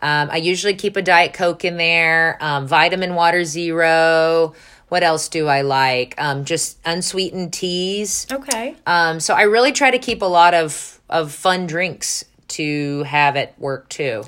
um, 0.00 0.30
I 0.30 0.36
usually 0.36 0.74
keep 0.74 0.96
a 0.96 1.02
Diet 1.02 1.32
Coke 1.32 1.64
in 1.64 1.78
there, 1.78 2.38
um, 2.40 2.68
vitamin 2.68 3.16
water 3.16 3.44
zero. 3.44 4.54
What 4.88 5.02
else 5.02 5.28
do 5.28 5.48
I 5.48 5.62
like? 5.62 6.14
Um, 6.16 6.44
just 6.44 6.78
unsweetened 6.84 7.52
teas. 7.52 8.28
Okay. 8.30 8.76
Um, 8.86 9.18
so 9.18 9.34
I 9.34 9.42
really 9.42 9.72
try 9.72 9.90
to 9.90 9.98
keep 9.98 10.22
a 10.22 10.26
lot 10.26 10.54
of 10.54 11.00
of 11.10 11.32
fun 11.32 11.66
drinks 11.66 12.24
to 12.48 13.02
have 13.02 13.34
at 13.36 13.58
work 13.58 13.88
too. 13.88 14.22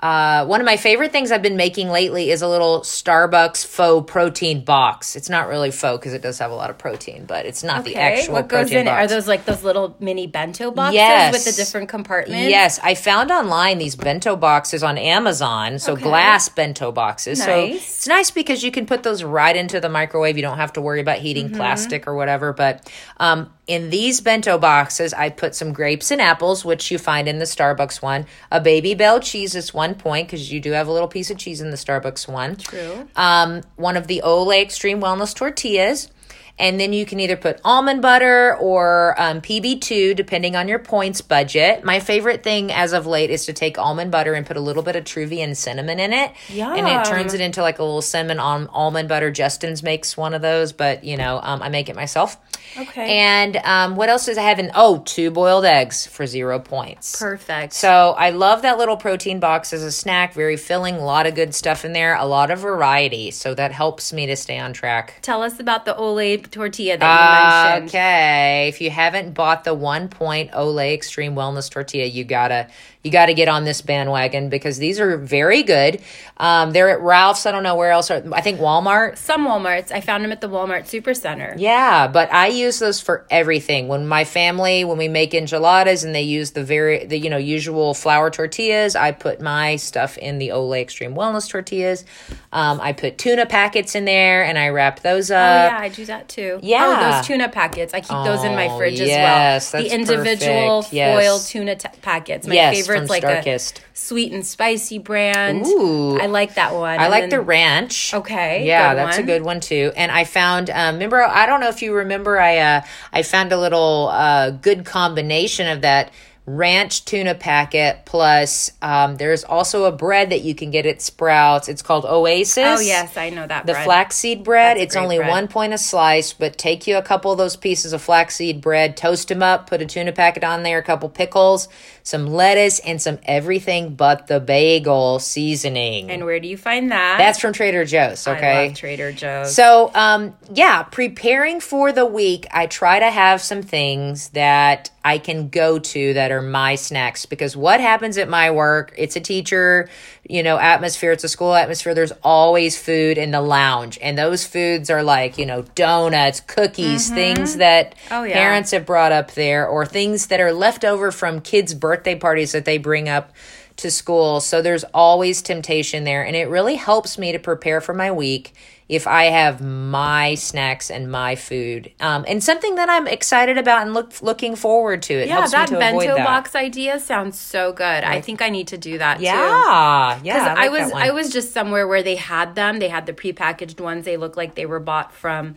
Uh, 0.00 0.46
one 0.46 0.60
of 0.60 0.64
my 0.64 0.76
favorite 0.76 1.10
things 1.10 1.32
I've 1.32 1.42
been 1.42 1.56
making 1.56 1.88
lately 1.88 2.30
is 2.30 2.40
a 2.42 2.46
little 2.48 2.82
Starbucks 2.82 3.66
faux 3.66 4.08
protein 4.10 4.64
box. 4.64 5.16
It's 5.16 5.28
not 5.28 5.48
really 5.48 5.72
faux 5.72 5.98
because 5.98 6.12
it 6.12 6.22
does 6.22 6.38
have 6.38 6.52
a 6.52 6.54
lot 6.54 6.70
of 6.70 6.78
protein, 6.78 7.24
but 7.26 7.46
it's 7.46 7.64
not 7.64 7.84
the 7.84 7.96
actual 7.96 8.34
what 8.34 8.48
goes 8.48 8.66
protein 8.70 8.78
in 8.78 8.86
it? 8.86 8.90
box. 8.90 9.04
Are 9.04 9.06
those 9.16 9.26
like 9.26 9.44
those 9.44 9.64
little 9.64 9.96
mini 9.98 10.28
bento 10.28 10.70
boxes 10.70 10.94
Yes. 10.94 11.32
with 11.32 11.44
the 11.44 11.52
different 11.60 11.88
compartments? 11.88 12.48
Yes, 12.48 12.78
I 12.80 12.94
found 12.94 13.32
online 13.32 13.78
these 13.78 13.96
bento 13.96 14.36
boxes 14.36 14.84
on 14.84 14.98
Amazon, 14.98 15.80
so 15.80 15.94
Okay. 15.94 16.02
glass 16.02 16.48
bento 16.48 16.92
boxes. 16.92 17.42
So 17.42 17.58
it's 17.64 18.06
nice 18.06 18.30
because 18.30 18.62
you 18.62 18.70
can 18.70 18.86
put 18.86 19.02
those 19.02 19.24
right 19.24 19.56
into 19.56 19.80
the 19.80 19.88
microwave. 19.88 20.36
You 20.36 20.42
don't 20.42 20.58
have 20.58 20.74
to 20.74 20.80
worry 20.80 21.00
about 21.00 21.18
heating 21.18 21.46
Mm-hmm. 21.46 21.56
plastic 21.56 22.06
or 22.06 22.14
whatever. 22.14 22.52
But 22.52 22.88
um, 23.18 23.52
in 23.68 23.90
these 23.90 24.22
bento 24.22 24.56
boxes, 24.58 25.12
I 25.12 25.28
put 25.28 25.54
some 25.54 25.74
grapes 25.74 26.10
and 26.10 26.20
apples, 26.20 26.64
which 26.64 26.90
you 26.90 26.98
find 26.98 27.28
in 27.28 27.38
the 27.38 27.44
Starbucks 27.44 28.00
one. 28.02 28.26
A 28.50 28.60
Babybel 28.60 29.22
cheese 29.22 29.54
is 29.54 29.74
one 29.74 29.94
point 29.94 30.26
because 30.26 30.50
you 30.50 30.58
do 30.58 30.72
have 30.72 30.88
a 30.88 30.92
little 30.92 31.06
piece 31.06 31.30
of 31.30 31.36
cheese 31.36 31.60
in 31.60 31.70
the 31.70 31.76
Starbucks 31.76 32.26
one. 32.26 32.56
True. 32.56 33.06
Um, 33.14 33.60
one 33.76 33.98
of 33.98 34.06
the 34.06 34.22
Olé 34.24 34.62
Extreme 34.62 35.00
Wellness 35.00 35.34
tortillas. 35.34 36.10
And 36.58 36.80
then 36.80 36.92
you 36.92 37.06
can 37.06 37.20
either 37.20 37.36
put 37.36 37.60
almond 37.64 38.02
butter 38.02 38.56
or 38.56 39.14
um, 39.20 39.40
PB2, 39.40 40.16
depending 40.16 40.56
on 40.56 40.68
your 40.68 40.78
points 40.78 41.20
budget. 41.20 41.84
My 41.84 42.00
favorite 42.00 42.42
thing 42.42 42.72
as 42.72 42.92
of 42.92 43.06
late 43.06 43.30
is 43.30 43.46
to 43.46 43.52
take 43.52 43.78
almond 43.78 44.10
butter 44.10 44.34
and 44.34 44.44
put 44.46 44.56
a 44.56 44.60
little 44.60 44.82
bit 44.82 44.96
of 44.96 45.04
Truvian 45.04 45.54
cinnamon 45.56 46.00
in 46.00 46.12
it. 46.12 46.32
And 46.74 46.86
it 46.88 47.04
turns 47.08 47.34
it 47.34 47.40
into 47.40 47.62
like 47.62 47.78
a 47.78 47.84
little 47.84 48.02
cinnamon 48.02 48.38
al- 48.38 48.68
almond 48.72 49.08
butter. 49.08 49.30
Justin's 49.30 49.82
makes 49.82 50.16
one 50.16 50.34
of 50.34 50.42
those, 50.42 50.72
but 50.72 51.04
you 51.04 51.16
know, 51.16 51.40
um, 51.42 51.62
I 51.62 51.68
make 51.68 51.88
it 51.88 51.96
myself. 51.96 52.36
Okay. 52.76 53.18
And 53.18 53.56
um, 53.58 53.96
what 53.96 54.08
else 54.08 54.26
does 54.26 54.38
I 54.38 54.42
have 54.42 54.58
in? 54.58 54.70
Oh, 54.74 55.02
two 55.04 55.30
boiled 55.30 55.64
eggs 55.64 56.06
for 56.06 56.26
zero 56.26 56.58
points. 56.58 57.18
Perfect. 57.18 57.72
So 57.72 58.14
I 58.16 58.30
love 58.30 58.62
that 58.62 58.78
little 58.78 58.96
protein 58.96 59.40
box 59.40 59.72
as 59.72 59.82
a 59.82 59.92
snack. 59.92 60.34
Very 60.34 60.56
filling, 60.56 60.96
a 60.96 61.04
lot 61.04 61.26
of 61.26 61.34
good 61.34 61.54
stuff 61.54 61.84
in 61.84 61.92
there, 61.92 62.16
a 62.16 62.26
lot 62.26 62.50
of 62.50 62.58
variety. 62.58 63.30
So 63.30 63.54
that 63.54 63.72
helps 63.72 64.12
me 64.12 64.26
to 64.26 64.36
stay 64.36 64.58
on 64.58 64.72
track. 64.72 65.14
Tell 65.22 65.42
us 65.42 65.58
about 65.60 65.84
the 65.84 65.94
Olé 65.94 66.47
tortilla 66.50 66.98
that 66.98 67.70
you 67.70 67.74
mentioned. 67.74 67.90
Okay, 67.90 68.68
if 68.68 68.80
you 68.80 68.90
haven't 68.90 69.34
bought 69.34 69.64
the 69.64 69.74
one 69.74 70.08
point 70.08 70.50
Olé 70.52 70.94
Extreme 70.94 71.34
Wellness 71.34 71.70
Tortilla, 71.70 72.06
you 72.06 72.24
gotta 72.24 72.68
you 73.08 73.12
got 73.12 73.26
to 73.26 73.34
get 73.34 73.48
on 73.48 73.64
this 73.64 73.80
bandwagon 73.80 74.50
because 74.50 74.76
these 74.76 75.00
are 75.00 75.16
very 75.16 75.62
good. 75.62 76.00
Um, 76.36 76.72
they're 76.72 76.90
at 76.90 77.00
Ralph's. 77.00 77.46
I 77.46 77.52
don't 77.52 77.62
know 77.62 77.74
where 77.74 77.90
else. 77.90 78.10
Are, 78.10 78.22
I 78.32 78.42
think 78.42 78.60
Walmart. 78.60 79.16
Some 79.16 79.46
Walmarts. 79.46 79.90
I 79.90 80.00
found 80.02 80.22
them 80.24 80.30
at 80.32 80.40
the 80.40 80.48
Walmart 80.48 80.82
Supercenter. 80.84 81.54
Yeah, 81.56 82.06
but 82.06 82.32
I 82.32 82.48
use 82.48 82.78
those 82.78 83.00
for 83.00 83.26
everything. 83.30 83.88
When 83.88 84.06
my 84.06 84.24
family, 84.24 84.84
when 84.84 84.98
we 84.98 85.08
make 85.08 85.32
enchiladas 85.34 86.04
and 86.04 86.14
they 86.14 86.22
use 86.22 86.50
the 86.52 86.62
very, 86.62 87.06
the 87.06 87.18
you 87.18 87.30
know 87.30 87.38
usual 87.38 87.94
flour 87.94 88.30
tortillas, 88.30 88.94
I 88.94 89.12
put 89.12 89.40
my 89.40 89.76
stuff 89.76 90.18
in 90.18 90.38
the 90.38 90.48
Olé 90.50 90.82
Extreme 90.82 91.14
Wellness 91.14 91.48
tortillas. 91.48 92.04
Um, 92.52 92.80
I 92.80 92.92
put 92.92 93.18
tuna 93.18 93.46
packets 93.46 93.94
in 93.94 94.04
there 94.04 94.44
and 94.44 94.58
I 94.58 94.68
wrap 94.68 95.00
those 95.00 95.30
Oh 95.30 95.36
up. 95.36 95.72
yeah, 95.72 95.78
I 95.78 95.88
do 95.88 96.04
that 96.06 96.28
too. 96.28 96.60
Yeah. 96.62 96.84
oh, 97.10 97.16
those 97.16 97.26
tuna 97.26 97.48
packets. 97.48 97.94
I 97.94 98.00
keep 98.00 98.08
those 98.10 98.44
in 98.44 98.54
my 98.54 98.68
Oh, 98.68 98.76
fridge 98.78 99.00
yes, 99.00 99.72
as 99.72 99.72
well. 99.72 99.82
The 99.82 99.88
that's 99.88 99.94
individual 99.94 100.76
perfect. 100.82 100.92
Yes. 100.94 101.18
foil 101.26 101.38
tuna 101.40 101.76
t- 101.76 101.88
packets. 102.02 102.46
My 102.46 102.54
Yes, 102.54 102.76
favorite's 102.76 102.97
from 103.02 103.08
like 103.08 103.22
Starkist. 103.24 103.78
a 103.78 103.80
sweet 103.94 104.32
and 104.32 104.44
spicy 104.46 104.98
brand. 104.98 105.66
Ooh. 105.66 106.18
I 106.18 106.26
like 106.26 106.54
that 106.54 106.74
one. 106.74 106.98
I 106.98 107.04
And 107.04 107.10
like 107.10 107.22
then- 107.24 107.30
the 107.30 107.40
ranch. 107.40 108.12
Okay, 108.14 108.66
Yeah, 108.66 108.94
that's 108.94 109.16
one. 109.16 109.24
a 109.24 109.26
good 109.26 109.42
one 109.42 109.60
too. 109.60 109.92
And 109.96 110.10
I 110.10 110.24
found 110.24 110.70
um 110.70 110.94
remember 110.94 111.22
I 111.22 111.46
don't 111.46 111.60
know 111.60 111.68
if 111.68 111.82
you 111.82 111.92
remember 111.94 112.38
I 112.40 112.58
uh 112.58 112.80
I 113.12 113.22
found 113.22 113.52
a 113.52 113.58
little 113.58 114.08
uh 114.12 114.50
good 114.50 114.84
combination 114.84 115.66
of 115.68 115.82
that 115.82 116.10
ranch 116.48 117.04
tuna 117.04 117.34
packet 117.34 118.00
plus 118.04 118.70
um 118.80 119.16
there's 119.16 119.44
also 119.44 119.84
a 119.84 119.92
bread 119.92 120.30
that 120.30 120.42
you 120.42 120.54
can 120.54 120.70
get 120.70 120.86
at 120.86 121.02
Sprouts. 121.02 121.68
It's 121.68 121.82
called 121.82 122.04
Oasis. 122.04 122.64
Oh 122.64 122.80
yes, 122.80 123.16
I 123.16 123.30
know 123.30 123.46
that. 123.46 123.66
The 123.66 123.72
bread. 123.72 123.84
flaxseed 123.84 124.44
bread, 124.44 124.76
That's 124.76 124.94
it's 124.94 124.96
only 124.96 125.18
bread. 125.18 125.28
one 125.28 125.48
point 125.48 125.74
a 125.74 125.78
slice, 125.78 126.32
but 126.32 126.56
take 126.56 126.86
you 126.86 126.96
a 126.96 127.02
couple 127.02 127.32
of 127.32 127.38
those 127.38 127.56
pieces 127.56 127.92
of 127.92 128.00
flaxseed 128.00 128.60
bread, 128.60 128.96
toast 128.96 129.28
them 129.28 129.42
up, 129.42 129.68
put 129.68 129.82
a 129.82 129.86
tuna 129.86 130.12
packet 130.12 130.44
on 130.44 130.62
there, 130.62 130.78
a 130.78 130.82
couple 130.82 131.08
pickles, 131.08 131.68
some 132.02 132.26
lettuce, 132.26 132.78
and 132.80 133.00
some 133.02 133.18
everything 133.24 133.94
but 133.94 134.26
the 134.26 134.40
bagel 134.40 135.18
seasoning. 135.18 136.10
And 136.10 136.24
where 136.24 136.40
do 136.40 136.48
you 136.48 136.56
find 136.56 136.90
that? 136.90 137.18
That's 137.18 137.38
from 137.38 137.52
Trader 137.52 137.84
Joe's, 137.84 138.26
okay? 138.26 138.64
I 138.64 138.66
love 138.68 138.76
Trader 138.76 139.12
Joe's. 139.12 139.54
So, 139.54 139.90
um, 139.94 140.34
yeah, 140.52 140.82
preparing 140.84 141.60
for 141.60 141.92
the 141.92 142.06
week, 142.06 142.46
I 142.52 142.66
try 142.66 142.98
to 143.00 143.10
have 143.10 143.42
some 143.42 143.62
things 143.62 144.30
that 144.30 144.90
I 145.08 145.16
can 145.16 145.48
go 145.48 145.78
to 145.78 146.12
that 146.12 146.30
are 146.30 146.42
my 146.42 146.74
snacks 146.74 147.24
because 147.24 147.56
what 147.56 147.80
happens 147.80 148.18
at 148.18 148.28
my 148.28 148.50
work, 148.50 148.92
it's 148.98 149.16
a 149.16 149.20
teacher, 149.20 149.88
you 150.28 150.42
know, 150.42 150.58
atmosphere, 150.58 151.12
it's 151.12 151.24
a 151.24 151.30
school 151.30 151.54
atmosphere. 151.54 151.94
There's 151.94 152.12
always 152.22 152.78
food 152.78 153.16
in 153.16 153.30
the 153.30 153.40
lounge, 153.40 153.98
and 154.02 154.18
those 154.18 154.46
foods 154.46 154.90
are 154.90 155.02
like, 155.02 155.38
you 155.38 155.46
know, 155.46 155.62
donuts, 155.74 156.40
cookies, 156.40 157.06
mm-hmm. 157.06 157.14
things 157.14 157.56
that 157.56 157.94
Oh, 158.10 158.24
yeah. 158.24 158.34
parents 158.34 158.72
have 158.72 158.84
brought 158.84 159.12
up 159.12 159.32
there, 159.32 159.66
or 159.66 159.86
things 159.86 160.26
that 160.26 160.40
are 160.40 160.52
left 160.52 160.84
over 160.84 161.10
from 161.10 161.40
kids' 161.40 161.72
birthday 161.72 162.14
parties 162.14 162.52
that 162.52 162.66
they 162.66 162.76
bring 162.76 163.08
up 163.08 163.32
to 163.76 163.90
school. 163.90 164.40
So 164.40 164.60
there's 164.60 164.84
always 164.92 165.40
temptation 165.40 166.04
there. 166.04 166.22
And 166.22 166.36
it 166.36 166.48
really 166.48 166.74
helps 166.74 167.16
me 167.16 167.32
to 167.32 167.38
prepare 167.38 167.80
for 167.80 167.94
my 167.94 168.12
week 168.12 168.52
if 168.88 169.06
I 169.06 169.24
have 169.24 169.60
my 169.60 170.34
snacks 170.34 170.90
and 170.90 171.10
my 171.10 171.34
food. 171.34 171.92
Um, 172.00 172.24
and 172.26 172.42
something 172.42 172.76
that 172.76 172.88
I'm 172.88 173.06
excited 173.06 173.58
about 173.58 173.82
and 173.82 173.92
look 173.92 174.22
looking 174.22 174.56
forward 174.56 175.02
to. 175.02 175.14
It 175.14 175.28
yeah, 175.28 175.34
helps 175.34 175.52
that 175.52 175.68
to 175.68 175.76
avoid 175.76 176.00
bento 176.00 176.16
that. 176.16 176.26
box 176.26 176.54
idea 176.54 176.98
sounds 176.98 177.38
so 177.38 177.72
good. 177.72 177.84
I 177.84 178.20
think 178.20 178.40
I 178.40 178.48
need 178.48 178.68
to 178.68 178.78
do 178.78 178.98
that 178.98 179.18
too. 179.18 179.24
Yeah, 179.24 180.20
yeah. 180.22 180.54
Because 180.54 180.58
I, 180.58 180.64
I, 180.64 180.68
was. 180.68 180.92
I 180.92 181.10
was 181.10 181.30
just 181.30 181.52
somewhere 181.52 181.86
where 181.86 182.02
they 182.02 182.16
had 182.16 182.54
them. 182.54 182.78
They 182.78 182.88
had 182.88 183.06
the 183.06 183.12
prepackaged 183.12 183.80
ones. 183.80 184.04
They 184.04 184.16
look 184.16 184.36
like 184.36 184.54
they 184.54 184.66
were 184.66 184.80
bought 184.80 185.12
from 185.12 185.56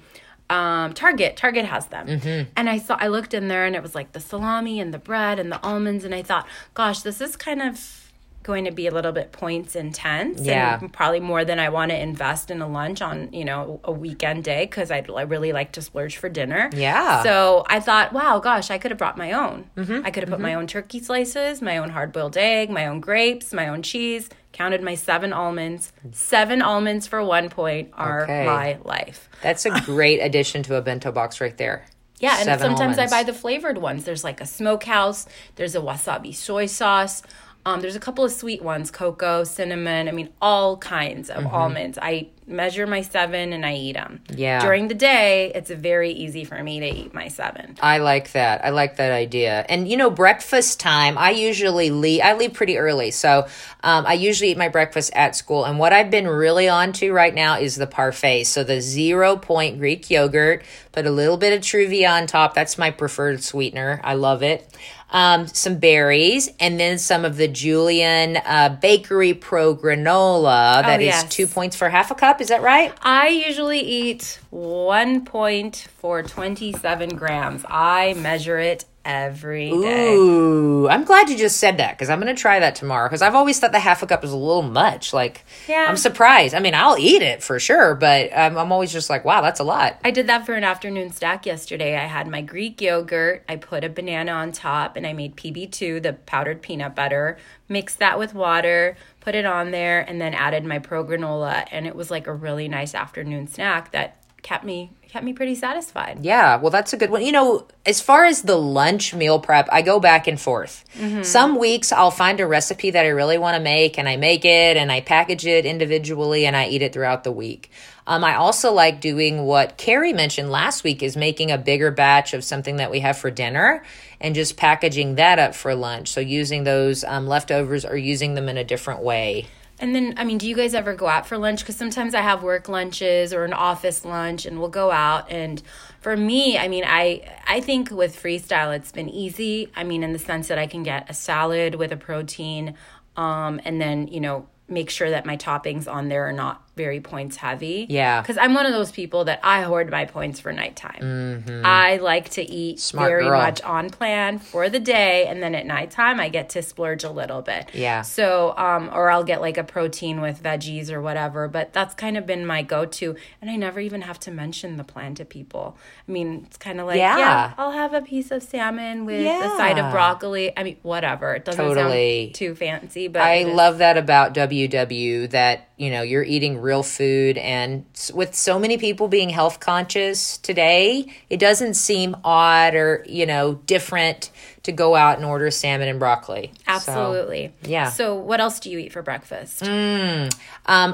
um, 0.51 0.93
Target. 0.93 1.37
Target 1.37 1.65
has 1.65 1.87
them. 1.87 2.07
Mm-hmm. 2.07 2.49
And 2.57 2.69
I 2.69 2.77
saw 2.77 2.97
I 2.99 3.07
looked 3.07 3.33
in 3.33 3.47
there 3.47 3.65
and 3.65 3.75
it 3.75 3.81
was 3.81 3.95
like 3.95 4.11
the 4.11 4.19
salami 4.19 4.79
and 4.81 4.93
the 4.93 4.99
bread 4.99 5.39
and 5.39 5.51
the 5.51 5.63
almonds 5.63 6.03
and 6.03 6.13
I 6.13 6.21
thought, 6.21 6.45
gosh, 6.73 6.99
this 6.99 7.21
is 7.21 7.37
kind 7.37 7.61
of 7.61 8.00
going 8.43 8.65
to 8.65 8.71
be 8.71 8.87
a 8.87 8.91
little 8.91 9.11
bit 9.11 9.31
points 9.31 9.75
intense 9.75 10.41
Yeah. 10.41 10.79
and 10.79 10.91
probably 10.91 11.19
more 11.19 11.45
than 11.45 11.59
I 11.59 11.69
want 11.69 11.91
to 11.91 11.99
invest 12.01 12.49
in 12.51 12.61
a 12.61 12.67
lunch 12.67 13.01
on, 13.01 13.31
you 13.31 13.45
know, 13.45 13.79
a 13.83 13.91
weekend 13.91 14.43
day 14.43 14.67
cuz 14.67 14.89
I 14.91 15.03
I 15.15 15.21
really 15.23 15.51
like 15.53 15.71
to 15.73 15.81
splurge 15.81 16.17
for 16.17 16.29
dinner. 16.29 16.69
Yeah. 16.73 17.21
So 17.23 17.63
I 17.67 17.79
thought, 17.79 18.13
wow, 18.13 18.39
gosh, 18.39 18.71
I 18.71 18.77
could 18.77 18.91
have 18.91 18.97
brought 18.97 19.17
my 19.17 19.31
own. 19.31 19.69
Mm-hmm. 19.77 20.05
I 20.05 20.11
could 20.11 20.23
have 20.23 20.29
put 20.29 20.39
my 20.39 20.53
own 20.55 20.67
turkey 20.67 20.99
slices, 21.01 21.61
my 21.61 21.77
own 21.77 21.89
hard 21.89 22.11
boiled 22.11 22.37
egg, 22.37 22.69
my 22.69 22.85
own 22.87 22.99
grapes, 22.99 23.53
my 23.53 23.67
own 23.67 23.81
cheese, 23.83 24.29
counted 24.53 24.81
my 24.81 24.95
seven 24.95 25.33
almonds. 25.33 25.93
Seven 26.11 26.61
almonds 26.61 27.07
for 27.07 27.23
one 27.23 27.49
point 27.49 27.89
are 27.93 28.23
Okay. 28.23 28.45
my 28.45 28.77
life. 28.83 29.29
That's 29.41 29.65
a 29.65 29.71
great 29.85 30.19
addition 30.19 30.63
to 30.63 30.75
a 30.75 30.81
bento 30.81 31.11
box 31.11 31.39
right 31.41 31.57
there. 31.57 31.85
Yeah, 32.19 32.35
and 32.35 32.45
Seven 32.45 32.59
sometimes 32.77 32.97
almonds. 32.97 33.11
I 33.13 33.17
buy 33.17 33.23
the 33.23 33.33
flavored 33.33 33.79
ones. 33.79 34.03
There's 34.03 34.23
like 34.23 34.41
a 34.41 34.45
smokehouse, 34.45 35.25
there's 35.55 35.73
a 35.75 35.79
wasabi 35.79 36.35
soy 36.35 36.67
sauce. 36.67 37.23
Um, 37.65 37.81
there's 37.81 37.95
a 37.95 37.99
couple 37.99 38.23
of 38.25 38.31
sweet 38.31 38.61
ones, 38.63 38.89
cocoa, 38.91 39.43
cinnamon. 39.43 40.07
I 40.07 40.11
mean, 40.11 40.29
all 40.41 40.77
kinds 40.77 41.29
of 41.29 41.43
Mm-hmm. 41.43 41.55
almonds. 41.55 41.97
I 42.01 42.27
measure 42.47 42.85
my 42.85 43.01
seven 43.01 43.53
and 43.53 43.65
I 43.65 43.75
eat 43.75 43.93
them. 43.93 44.21
Yeah. 44.35 44.59
During 44.61 44.87
the 44.89 44.93
day, 44.93 45.51
it's 45.55 45.69
very 45.71 46.11
easy 46.11 46.43
for 46.43 46.61
me 46.61 46.79
to 46.81 46.85
eat 46.85 47.13
my 47.13 47.29
seven. 47.29 47.77
I 47.81 47.99
like 47.99 48.33
that. 48.33 48.65
I 48.65 48.69
like 48.71 48.97
that 48.97 49.11
idea. 49.11 49.65
And 49.69 49.87
you 49.87 49.95
know, 49.95 50.09
breakfast 50.09 50.79
time. 50.79 51.17
I 51.17 51.31
usually 51.31 51.91
leave. 51.91 52.21
I 52.23 52.33
leave 52.33 52.53
pretty 52.53 52.77
early, 52.77 53.11
so 53.11 53.47
um, 53.83 54.05
I 54.05 54.13
usually 54.13 54.51
eat 54.51 54.57
my 54.57 54.67
breakfast 54.69 55.11
at 55.15 55.35
school. 55.35 55.63
And 55.65 55.79
what 55.79 55.93
I've 55.93 56.11
been 56.11 56.27
really 56.27 56.67
on 56.67 56.91
to 56.93 57.11
right 57.13 57.33
now 57.33 57.57
is 57.57 57.75
the 57.75 57.87
parfait. 57.87 58.43
So 58.45 58.63
the 58.63 58.81
zero 58.81 59.37
point 59.37 59.77
Greek 59.79 60.09
yogurt. 60.09 60.63
Put 60.91 61.05
a 61.05 61.11
little 61.11 61.37
bit 61.37 61.53
of 61.53 61.61
Truvia 61.61 62.09
on 62.11 62.27
top. 62.27 62.53
That's 62.53 62.77
my 62.77 62.91
preferred 62.91 63.41
sweetener. 63.43 64.01
I 64.03 64.15
love 64.15 64.43
it. 64.43 64.67
Um, 65.13 65.45
some 65.47 65.77
berries, 65.77 66.49
and 66.57 66.79
then 66.79 66.97
some 66.97 67.25
of 67.25 67.35
the 67.35 67.49
Julian 67.49 68.37
uh, 68.37 68.77
Bakery 68.81 69.33
Pro 69.33 69.75
granola. 69.75 70.81
That 70.83 71.01
is 71.01 71.07
yes. 71.07 71.29
two 71.29 71.47
points 71.47 71.75
for 71.75 71.89
half 71.89 72.11
a 72.11 72.15
cup. 72.15 72.39
Is 72.39 72.47
that 72.47 72.61
right? 72.61 72.93
I 73.01 73.27
usually 73.27 73.81
eat 73.81 74.39
one 74.51 75.25
point 75.25 75.87
for 75.97 76.23
27 76.23 77.17
grams. 77.17 77.65
I 77.67 78.13
measure 78.13 78.57
it 78.57 78.85
every 79.03 79.69
day. 79.69 80.13
Ooh, 80.15 80.87
I'm 80.87 81.03
glad 81.03 81.29
you 81.29 81.37
just 81.37 81.57
said 81.57 81.77
that 81.77 81.97
because 81.97 82.09
I'm 82.09 82.19
going 82.19 82.33
to 82.33 82.39
try 82.39 82.59
that 82.59 82.75
tomorrow 82.75 83.07
because 83.07 83.21
I've 83.21 83.35
always 83.35 83.59
thought 83.59 83.71
the 83.71 83.79
half 83.79 84.03
a 84.03 84.07
cup 84.07 84.23
is 84.23 84.31
a 84.31 84.37
little 84.37 84.61
much. 84.61 85.13
Like, 85.13 85.43
Yeah. 85.67 85.85
I'm 85.89 85.97
surprised. 85.97 86.53
I 86.53 86.59
mean, 86.59 86.75
I'll 86.75 86.97
eat 86.97 87.21
it 87.21 87.41
for 87.43 87.59
sure, 87.59 87.95
but 87.95 88.29
I'm, 88.35 88.57
I'm 88.57 88.71
always 88.71 88.91
just 88.91 89.09
like, 89.09 89.25
wow, 89.25 89.41
that's 89.41 89.59
a 89.59 89.63
lot. 89.63 89.99
I 90.03 90.11
did 90.11 90.27
that 90.27 90.45
for 90.45 90.53
an 90.53 90.63
afternoon 90.63 91.11
snack 91.11 91.45
yesterday. 91.45 91.95
I 91.95 92.05
had 92.05 92.27
my 92.27 92.41
Greek 92.41 92.81
yogurt, 92.81 93.43
I 93.49 93.55
put 93.55 93.83
a 93.83 93.89
banana 93.89 94.31
on 94.31 94.51
top, 94.51 94.95
and 94.95 95.05
I 95.07 95.13
made 95.13 95.35
PB2, 95.35 96.03
the 96.03 96.13
powdered 96.13 96.61
peanut 96.61 96.95
butter, 96.95 97.37
mixed 97.67 97.99
that 97.99 98.19
with 98.19 98.33
water, 98.33 98.95
put 99.19 99.35
it 99.35 99.45
on 99.45 99.71
there, 99.71 100.01
and 100.01 100.19
then 100.19 100.33
added 100.33 100.65
my 100.65 100.79
pro 100.79 101.03
granola. 101.05 101.65
And 101.71 101.87
it 101.87 101.95
was 101.95 102.11
like 102.11 102.27
a 102.27 102.33
really 102.33 102.67
nice 102.67 102.93
afternoon 102.95 103.47
snack 103.47 103.91
that 103.91 104.20
kept 104.41 104.63
me 104.63 104.91
kept 105.11 105.25
me 105.25 105.33
pretty 105.33 105.55
satisfied. 105.55 106.19
Yeah, 106.21 106.55
well, 106.55 106.69
that's 106.69 106.93
a 106.93 106.97
good 106.97 107.09
one. 107.09 107.21
You 107.21 107.33
know, 107.33 107.67
as 107.85 107.99
far 107.99 108.23
as 108.23 108.43
the 108.43 108.55
lunch 108.55 109.13
meal 109.13 109.39
prep, 109.39 109.67
I 109.69 109.81
go 109.81 109.99
back 109.99 110.25
and 110.25 110.39
forth. 110.39 110.85
Some 111.25 111.59
weeks 111.59 111.91
I'll 111.91 112.11
find 112.11 112.39
a 112.39 112.47
recipe 112.47 112.91
that 112.91 113.05
I 113.05 113.09
really 113.09 113.37
want 113.37 113.57
to 113.57 113.61
make, 113.61 113.99
and 113.99 114.07
I 114.07 114.15
make 114.15 114.45
it 114.45 114.77
and 114.77 114.89
I 114.89 115.01
package 115.01 115.45
it 115.45 115.65
individually 115.65 116.45
and 116.45 116.55
I 116.55 116.67
eat 116.67 116.81
it 116.81 116.93
throughout 116.93 117.25
the 117.25 117.31
week. 117.31 117.71
Um, 118.07 118.23
I 118.23 118.35
also 118.35 118.71
like 118.71 119.01
doing 119.01 119.43
what 119.43 119.77
Carrie 119.77 120.13
mentioned 120.13 120.49
last 120.49 120.83
week 120.83 121.03
is 121.03 121.15
making 121.15 121.51
a 121.51 121.57
bigger 121.57 121.91
batch 121.91 122.33
of 122.33 122.43
something 122.43 122.77
that 122.77 122.89
we 122.89 123.01
have 123.01 123.17
for 123.17 123.29
dinner 123.29 123.83
and 124.19 124.33
just 124.33 124.57
packaging 124.57 125.15
that 125.15 125.39
up 125.39 125.55
for 125.55 125.75
lunch. 125.75 126.09
So 126.09 126.21
using 126.21 126.63
those 126.63 127.03
um, 127.03 127.27
leftovers 127.27 127.85
or 127.85 127.97
using 127.97 128.33
them 128.33 128.49
in 128.49 128.57
a 128.57 128.63
different 128.63 129.01
way. 129.01 129.47
And 129.81 129.95
then, 129.95 130.13
I 130.15 130.23
mean, 130.23 130.37
do 130.37 130.47
you 130.47 130.55
guys 130.55 130.75
ever 130.75 130.93
go 130.93 131.07
out 131.07 131.25
for 131.25 131.39
lunch? 131.39 131.61
Because 131.61 131.75
sometimes 131.75 132.13
I 132.13 132.21
have 132.21 132.43
work 132.43 132.69
lunches 132.69 133.33
or 133.33 133.43
an 133.43 133.53
office 133.53 134.05
lunch, 134.05 134.45
and 134.45 134.59
we'll 134.59 134.69
go 134.69 134.91
out. 134.91 135.29
And 135.31 135.61
for 135.99 136.15
me, 136.15 136.57
I 136.57 136.67
mean, 136.67 136.83
I 136.85 137.27
I 137.47 137.61
think 137.61 137.89
with 137.89 138.15
freestyle, 138.15 138.75
it's 138.75 138.91
been 138.91 139.09
easy. 139.09 139.71
I 139.75 139.83
mean, 139.83 140.03
in 140.03 140.13
the 140.13 140.19
sense 140.19 140.47
that 140.49 140.59
I 140.59 140.67
can 140.67 140.83
get 140.83 141.09
a 141.09 141.13
salad 141.15 141.75
with 141.75 141.91
a 141.91 141.97
protein, 141.97 142.75
um, 143.17 143.59
and 143.65 143.81
then 143.81 144.07
you 144.07 144.21
know 144.21 144.47
make 144.69 144.89
sure 144.89 145.09
that 145.09 145.25
my 145.25 145.35
toppings 145.35 145.91
on 145.91 146.07
there 146.07 146.29
are 146.29 146.33
not 146.33 146.63
very 146.75 146.99
points 147.01 147.35
heavy. 147.37 147.85
Yeah. 147.89 148.21
Because 148.21 148.37
I'm 148.37 148.53
one 148.53 148.65
of 148.65 148.71
those 148.71 148.91
people 148.91 149.25
that 149.25 149.39
I 149.43 149.61
hoard 149.63 149.89
my 149.91 150.05
points 150.05 150.39
for 150.39 150.53
nighttime. 150.53 151.43
I 151.65 151.97
like 151.97 152.29
to 152.31 152.41
eat 152.41 152.77
Mm-hmm. 152.77 152.77
Smart 152.79 153.09
very 153.09 153.25
girl. 153.25 153.39
much 153.41 153.61
on 153.63 153.89
plan 153.89 154.39
for 154.39 154.69
the 154.69 154.79
day, 154.79 155.27
and 155.27 155.41
then 155.43 155.53
at 155.55 155.65
nighttime 155.65 156.19
I 156.19 156.29
get 156.29 156.49
to 156.51 156.61
splurge 156.61 157.03
a 157.03 157.09
little 157.09 157.41
bit. 157.41 157.69
Yeah. 157.73 158.01
So, 158.03 158.55
um, 158.57 158.89
or 158.93 159.09
I'll 159.11 159.23
get 159.23 159.41
like 159.41 159.57
a 159.57 159.63
protein 159.63 160.21
with 160.21 160.41
veggies 160.41 160.89
or 160.89 161.01
whatever. 161.01 161.47
But 161.47 161.73
that's 161.73 161.93
kind 161.93 162.17
of 162.17 162.25
been 162.25 162.45
my 162.45 162.61
go-to, 162.61 163.15
and 163.41 163.49
I 163.49 163.55
never 163.55 163.79
even 163.79 164.01
have 164.01 164.19
to 164.21 164.31
mention 164.31 164.77
the 164.77 164.83
plan 164.83 165.15
to 165.15 165.25
people. 165.25 165.77
I 166.07 166.11
mean, 166.11 166.43
it's 166.47 166.57
kind 166.57 166.79
of 166.79 166.87
like, 166.87 166.97
Yeah. 166.97 167.17
yeah. 167.17 167.53
I'll 167.57 167.71
have 167.71 167.93
a 167.93 168.01
piece 168.01 168.31
of 168.31 168.41
salmon 168.43 169.05
with 169.05 169.25
a 169.25 169.57
side 169.57 169.77
of 169.77 169.91
broccoli. 169.91 170.55
I 170.57 170.63
mean, 170.63 170.77
whatever. 170.81 171.33
It 171.35 171.45
doesn't 171.45 171.63
Totally. 171.63 172.25
sound 172.27 172.35
too 172.35 172.55
fancy, 172.55 173.07
but 173.07 173.21
I 173.21 173.43
love 173.43 173.79
that 173.79 173.97
about 173.97 174.33
WW 174.33 175.29
that 175.31 175.67
you 175.81 175.89
know 175.89 176.03
you're 176.03 176.23
eating 176.23 176.59
real 176.61 176.83
food 176.83 177.37
and 177.39 177.83
with 178.13 178.35
so 178.35 178.59
many 178.59 178.77
people 178.77 179.07
being 179.07 179.29
health 179.29 179.59
conscious 179.59 180.37
today 180.37 181.05
it 181.29 181.39
doesn't 181.39 181.73
seem 181.73 182.15
odd 182.23 182.75
or 182.75 183.03
you 183.09 183.25
know 183.25 183.55
different 183.65 184.29
to 184.63 184.71
go 184.71 184.93
out 184.95 185.17
and 185.17 185.25
order 185.25 185.49
salmon 185.49 185.87
and 185.87 185.97
broccoli 185.99 186.51
So, 186.55 186.61
Absolutely. 186.67 187.51
yeah. 187.63 187.89
So, 187.89 188.13
what 188.15 188.39
else 188.39 188.59
do 188.59 188.69
you 188.69 188.77
eat 188.77 188.93
for 188.93 189.01
breakfast? 189.01 189.63
um, 189.63 190.29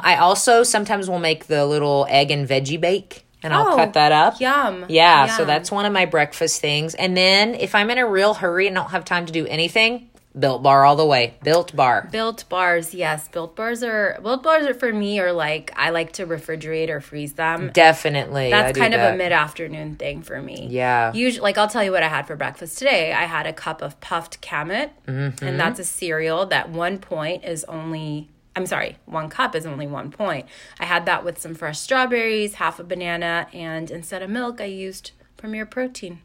i 0.03 0.15
also 0.15 0.63
sometimes 0.63 1.09
will 1.09 1.19
make 1.19 1.47
the 1.47 1.65
little 1.65 2.05
egg 2.09 2.31
and 2.31 2.47
veggie 2.47 2.79
bake 2.79 3.25
and 3.43 3.53
i'll 3.53 3.73
Oh, 3.73 3.75
cut 3.75 3.93
that 3.93 4.11
up 4.13 4.39
Yum. 4.39 4.85
yeah 4.87 5.27
so 5.27 5.43
that's 5.45 5.69
one 5.69 5.85
of 5.85 5.91
my 5.91 6.05
breakfast 6.05 6.61
things 6.61 6.95
and 6.95 7.15
then 7.17 7.55
if 7.55 7.75
i'm 7.75 7.89
in 7.89 7.97
a 7.97 8.07
real 8.07 8.33
hurry 8.35 8.67
and 8.67 8.75
don't 8.75 8.91
have 8.91 9.03
time 9.03 9.25
to 9.25 9.33
do 9.33 9.45
anything 9.47 10.09
built 10.39 10.61
bar 10.63 10.85
all 10.85 10.95
the 10.95 11.05
way 11.05 11.33
built 11.43 11.75
bar 11.75 12.07
Built 12.11 12.47
bars, 12.49 12.93
yes. 12.93 13.27
Built 13.27 13.55
bars 13.55 13.83
are 13.83 14.19
built 14.21 14.43
bars 14.43 14.65
are 14.65 14.73
for 14.73 14.93
me 14.93 15.19
are 15.19 15.31
like 15.31 15.71
I 15.75 15.89
like 15.89 16.11
to 16.13 16.25
refrigerate 16.27 16.89
or 16.89 17.01
freeze 17.01 17.33
them. 17.33 17.71
definitely 17.73 18.49
That's 18.51 18.77
kind 18.77 18.93
of 18.93 18.99
that. 18.99 19.15
a 19.15 19.17
mid 19.17 19.31
afternoon 19.31 19.95
thing 19.95 20.21
for 20.21 20.41
me. 20.41 20.67
Yeah. 20.69 21.13
Usually, 21.13 21.41
like 21.41 21.57
I'll 21.57 21.67
tell 21.67 21.83
you 21.83 21.91
what 21.91 22.03
I 22.03 22.07
had 22.07 22.27
for 22.27 22.35
breakfast 22.35 22.77
today. 22.77 23.13
I 23.13 23.23
had 23.25 23.47
a 23.47 23.53
cup 23.53 23.81
of 23.81 23.99
puffed 24.01 24.41
kamut 24.41 24.89
Mm-hmm. 25.07 25.45
and 25.45 25.59
that's 25.59 25.79
a 25.79 25.83
cereal 25.83 26.45
that 26.47 26.69
one 26.69 26.97
point 26.99 27.43
is 27.43 27.63
only. 27.65 28.29
I'm 28.55 28.65
sorry, 28.65 28.97
one 29.05 29.29
cup 29.29 29.55
is 29.55 29.65
only 29.67 29.85
one 29.85 30.09
point. 30.09 30.47
I 30.79 30.85
had 30.85 31.05
that 31.05 31.23
with 31.23 31.39
some 31.39 31.53
fresh 31.53 31.79
strawberries, 31.79 32.55
half 32.55 32.79
a 32.79 32.83
banana, 32.83 33.47
and 33.53 33.91
instead 33.91 34.23
of 34.23 34.31
milk, 34.31 34.59
I 34.59 34.65
used 34.65 35.11
Premier 35.37 35.63
Protein. 35.65 36.21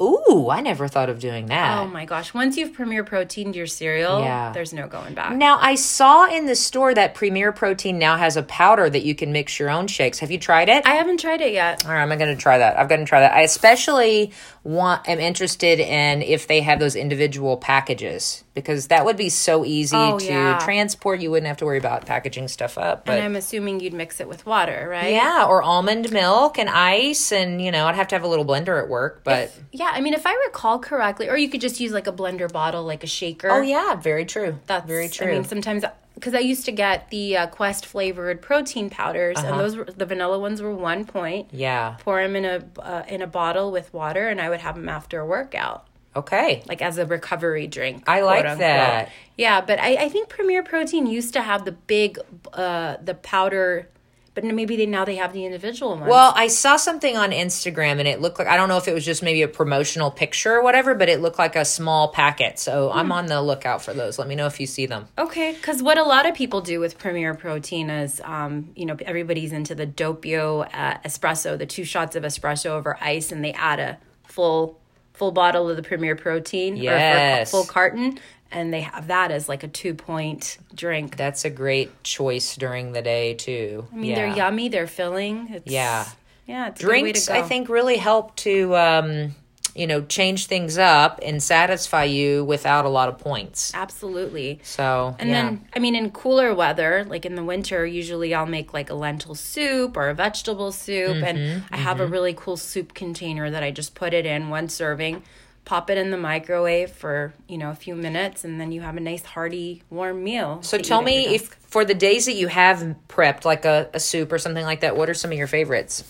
Ooh 0.00 0.48
i 0.50 0.60
never 0.60 0.88
thought 0.88 1.08
of 1.10 1.18
doing 1.18 1.46
that 1.46 1.78
Oh 1.80 1.86
my 1.86 2.04
gosh! 2.04 2.32
Once 2.34 2.56
you've 2.56 2.72
Premier 2.72 3.04
Proteined 3.04 3.54
your 3.54 3.66
cereal, 3.66 4.20
Yeah. 4.20 4.52
there's 4.52 4.72
no 4.72 4.86
going 4.86 5.14
back. 5.14 5.34
Now, 5.36 5.58
I 5.60 5.74
saw 5.74 6.26
in 6.28 6.46
the 6.46 6.54
store 6.54 6.94
that 6.94 7.14
Premier 7.14 7.52
Protein 7.52 7.98
now 7.98 8.16
has 8.16 8.36
a 8.36 8.42
powder 8.42 8.88
that 8.90 9.02
you 9.02 9.14
can 9.14 9.32
mix 9.32 9.58
your 9.58 9.70
own 9.70 9.86
shakes. 9.86 10.18
Have 10.20 10.30
you 10.30 10.38
tried 10.38 10.68
it? 10.68 10.86
I 10.86 10.94
haven't 10.94 11.20
tried 11.20 11.40
it 11.40 11.52
yet. 11.52 11.84
All 11.86 11.92
right, 11.92 12.02
I'm 12.02 12.08
going 12.18 12.34
to 12.34 12.40
try 12.40 12.58
that. 12.58 12.78
I've 12.78 12.88
got 12.88 12.96
to 12.96 13.04
try 13.04 13.20
that. 13.20 13.32
I 13.32 13.42
especially 13.42 14.32
want 14.62 15.08
am 15.08 15.18
interested 15.18 15.80
in 15.80 16.20
if 16.20 16.46
they 16.46 16.60
have 16.60 16.78
those 16.78 16.94
individual 16.94 17.56
packages 17.56 18.44
because 18.54 18.88
that 18.88 19.06
would 19.06 19.16
be 19.16 19.30
so 19.30 19.64
easy 19.64 19.96
Oh, 19.96 20.18
to 20.18 20.24
yeah. 20.26 20.58
transport. 20.58 21.20
You 21.20 21.30
wouldn't 21.30 21.46
have 21.46 21.56
to 21.58 21.64
worry 21.64 21.78
about 21.78 22.04
packaging 22.04 22.48
stuff 22.48 22.76
up. 22.76 23.06
But 23.06 23.14
and 23.16 23.24
I'm 23.24 23.36
assuming 23.36 23.80
you'd 23.80 23.94
mix 23.94 24.20
it 24.20 24.28
with 24.28 24.44
water, 24.44 24.86
right? 24.90 25.12
yeah, 25.14 25.46
or 25.48 25.62
almond 25.62 26.12
milk 26.12 26.58
and 26.58 26.68
ice, 26.68 27.32
and 27.32 27.62
you 27.62 27.70
know, 27.70 27.86
I'd 27.86 27.94
have 27.94 28.08
to 28.08 28.14
have 28.14 28.22
a 28.22 28.28
little 28.28 28.44
blender 28.44 28.82
at 28.82 28.88
work. 28.88 29.22
But 29.24 29.50
Yeah, 29.72 29.90
I 29.94 30.00
mean, 30.02 30.12
if 30.12 30.26
I 30.26 30.34
recall 30.46 30.78
correctly, 30.78 31.28
or 31.30 31.38
you 31.38 31.48
could 31.48 31.62
just 31.62 31.80
use 31.80 31.92
like 31.92 32.06
a 32.06 32.12
blender 32.12 32.50
bottle, 32.52 32.84
like 32.84 33.02
a 33.02 33.06
shaker. 33.08 33.50
oh 33.50 33.62
yeah, 33.62 33.94
very 33.94 34.26
true. 34.26 34.58
That's 34.66 34.86
very 34.86 35.08
true. 35.08 35.26
I 35.28 35.32
mean, 35.32 35.44
sometimes 35.44 35.84
because 36.20 36.34
I 36.34 36.38
used 36.40 36.64
to 36.66 36.72
get 36.72 37.08
the 37.10 37.36
uh, 37.36 37.46
Quest 37.48 37.86
flavored 37.86 38.42
protein 38.42 38.90
powders, 38.90 39.38
Uh-huh. 39.38 39.48
and 39.48 39.60
those 39.60 39.74
were 39.76 39.84
the 39.84 40.04
vanilla 40.06 40.38
ones 40.38 40.60
were 40.60 40.74
one 40.74 41.04
point. 41.06 41.48
yeah. 41.52 41.96
Pour 42.00 42.22
them 42.22 42.36
in 42.36 42.44
a 42.44 42.62
uh, 42.78 43.04
in 43.08 43.22
a 43.22 43.26
bottle 43.26 43.72
with 43.72 43.92
water, 43.94 44.28
and 44.28 44.40
I 44.40 44.48
would 44.50 44.60
have 44.60 44.74
them 44.76 44.88
after 44.88 45.20
a 45.20 45.26
workout, 45.26 45.86
Okay. 46.14 46.62
like 46.68 46.82
as 46.82 46.98
a 46.98 47.06
recovery 47.06 47.66
drink. 47.66 48.04
I 48.06 48.20
like 48.20 48.44
unquote. 48.44 48.58
that. 48.60 49.08
Yeah, 49.36 49.60
but 49.62 49.78
I, 49.80 49.94
I 50.04 50.08
think 50.10 50.28
Premier 50.28 50.62
Protein 50.62 51.06
used 51.06 51.32
to 51.32 51.40
have 51.42 51.64
the 51.64 51.72
big 51.72 52.18
uh, 52.52 52.96
the 53.02 53.14
powder, 53.14 53.88
but 54.34 54.44
maybe 54.44 54.76
they 54.76 54.86
now 54.86 55.04
they 55.04 55.16
have 55.16 55.32
the 55.32 55.44
individual 55.44 55.96
ones. 55.96 56.08
Well, 56.08 56.32
I 56.36 56.46
saw 56.46 56.76
something 56.76 57.16
on 57.16 57.30
Instagram 57.32 57.98
and 57.98 58.06
it 58.06 58.20
looked 58.20 58.38
like 58.38 58.46
I 58.48 58.56
don't 58.56 58.68
know 58.68 58.76
if 58.76 58.86
it 58.88 58.94
was 58.94 59.04
just 59.04 59.22
maybe 59.22 59.42
a 59.42 59.48
promotional 59.48 60.10
picture 60.10 60.54
or 60.54 60.62
whatever, 60.62 60.94
but 60.94 61.08
it 61.08 61.20
looked 61.20 61.38
like 61.38 61.56
a 61.56 61.64
small 61.64 62.08
packet. 62.08 62.58
So 62.58 62.90
Hmm. 62.90 62.98
I'm 62.98 63.12
on 63.12 63.26
the 63.26 63.42
lookout 63.42 63.82
for 63.82 63.92
those. 63.92 64.18
Let 64.18 64.28
me 64.28 64.34
know 64.36 64.46
if 64.46 64.60
you 64.60 64.66
see 64.66 64.86
them. 64.86 65.08
Okay, 65.18 65.52
because 65.52 65.82
what 65.82 65.98
a 65.98 66.04
lot 66.04 66.26
of 66.26 66.34
people 66.34 66.60
do 66.60 66.78
with 66.80 66.96
Premier 66.98 67.34
Protein 67.34 67.90
is, 67.90 68.20
um, 68.24 68.70
you 68.76 68.86
know, 68.86 68.96
everybody's 69.04 69.52
into 69.52 69.74
the 69.74 69.86
Doppio 69.86 70.68
uh, 70.72 70.98
espresso, 71.04 71.58
the 71.58 71.66
two 71.66 71.84
shots 71.84 72.14
of 72.16 72.22
espresso 72.22 72.66
over 72.70 72.96
ice, 73.00 73.32
and 73.32 73.44
they 73.44 73.52
add 73.52 73.80
a 73.80 73.98
full 74.26 74.78
full 75.12 75.32
bottle 75.32 75.68
of 75.68 75.76
the 75.76 75.82
Premier 75.82 76.16
Protein 76.16 76.74
or 76.78 76.82
Yes. 76.82 77.48
a 77.48 77.50
full 77.50 77.64
carton, 77.64 78.18
and 78.52 78.72
they 78.72 78.80
have 78.82 79.06
that 79.08 79.30
as 79.30 79.48
like 79.48 79.62
a 79.62 79.68
two 79.68 79.94
point 79.94 80.58
drink. 80.74 81.16
That's 81.16 81.44
a 81.44 81.50
great 81.50 82.02
choice 82.02 82.56
during 82.56 82.92
the 82.92 83.02
day 83.02 83.34
too. 83.34 83.86
I 83.92 83.96
mean, 83.96 84.14
they're 84.14 84.26
yummy, 84.36 84.68
they're 84.68 84.86
filling. 84.86 85.48
It's, 85.54 85.70
Yeah. 85.70 86.06
yeah, 86.46 86.68
it's 86.68 86.80
a 86.80 86.84
good 86.84 86.92
way 86.92 87.00
Drinks, 87.02 87.28
I 87.30 87.42
think, 87.42 87.68
really 87.68 87.96
help 87.96 88.34
to 88.36 88.76
um, 88.76 89.34
you 89.76 89.86
know 89.86 90.02
change 90.02 90.46
things 90.46 90.78
up 90.78 91.20
and 91.24 91.40
satisfy 91.40 92.02
you 92.02 92.44
without 92.44 92.84
a 92.84 92.88
lot 92.88 93.08
of 93.08 93.18
points. 93.18 93.72
absolutely. 93.72 94.58
So 94.64 95.14
And 95.20 95.28
yeah. 95.28 95.42
then, 95.42 95.64
I 95.76 95.78
mean, 95.78 95.94
in 95.94 96.10
cooler 96.10 96.52
weather, 96.52 97.04
like 97.08 97.24
in 97.24 97.36
the 97.36 97.44
winter, 97.44 97.86
usually 97.86 98.34
I'll 98.34 98.46
make 98.46 98.74
like 98.74 98.90
a 98.90 98.94
lentil 98.94 99.36
soup 99.36 99.96
or 99.96 100.08
a 100.08 100.14
vegetable 100.14 100.72
soup. 100.72 101.16
Mm-hmm, 101.18 101.24
and 101.24 101.62
I 101.70 101.76
have 101.76 102.00
a 102.00 102.06
really 102.06 102.34
cool 102.34 102.56
soup 102.56 102.94
container 102.94 103.48
that 103.48 103.62
I 103.62 103.70
just 103.70 103.94
put 103.94 104.12
it 104.12 104.26
in 104.26 104.48
one 104.48 104.68
serving, 104.68 105.22
pop 105.64 105.90
it 105.90 105.98
in 105.98 106.10
the 106.10 106.16
microwave 106.16 106.90
for, 106.90 107.32
you 107.48 107.58
know, 107.58 107.70
a 107.70 107.74
few 107.74 107.94
minutes, 107.94 108.44
and 108.44 108.60
then 108.60 108.72
you 108.72 108.80
have 108.80 108.96
a 108.96 109.00
nice, 109.00 109.22
hearty, 109.22 109.82
warm 109.90 110.24
meal. 110.24 110.62
so 110.62 110.78
tell 110.78 111.02
me 111.02 111.34
if 111.34 111.48
for 111.48 111.84
the 111.84 111.94
days 111.94 112.26
that 112.26 112.34
you 112.34 112.48
have 112.48 112.96
prepped 113.08 113.44
like 113.44 113.64
a, 113.64 113.88
a 113.94 114.00
soup 114.00 114.32
or 114.32 114.38
something 114.38 114.64
like 114.64 114.80
that, 114.80 114.96
what 114.96 115.08
are 115.08 115.14
some 115.14 115.30
of 115.30 115.38
your 115.38 115.46
favorites? 115.46 116.04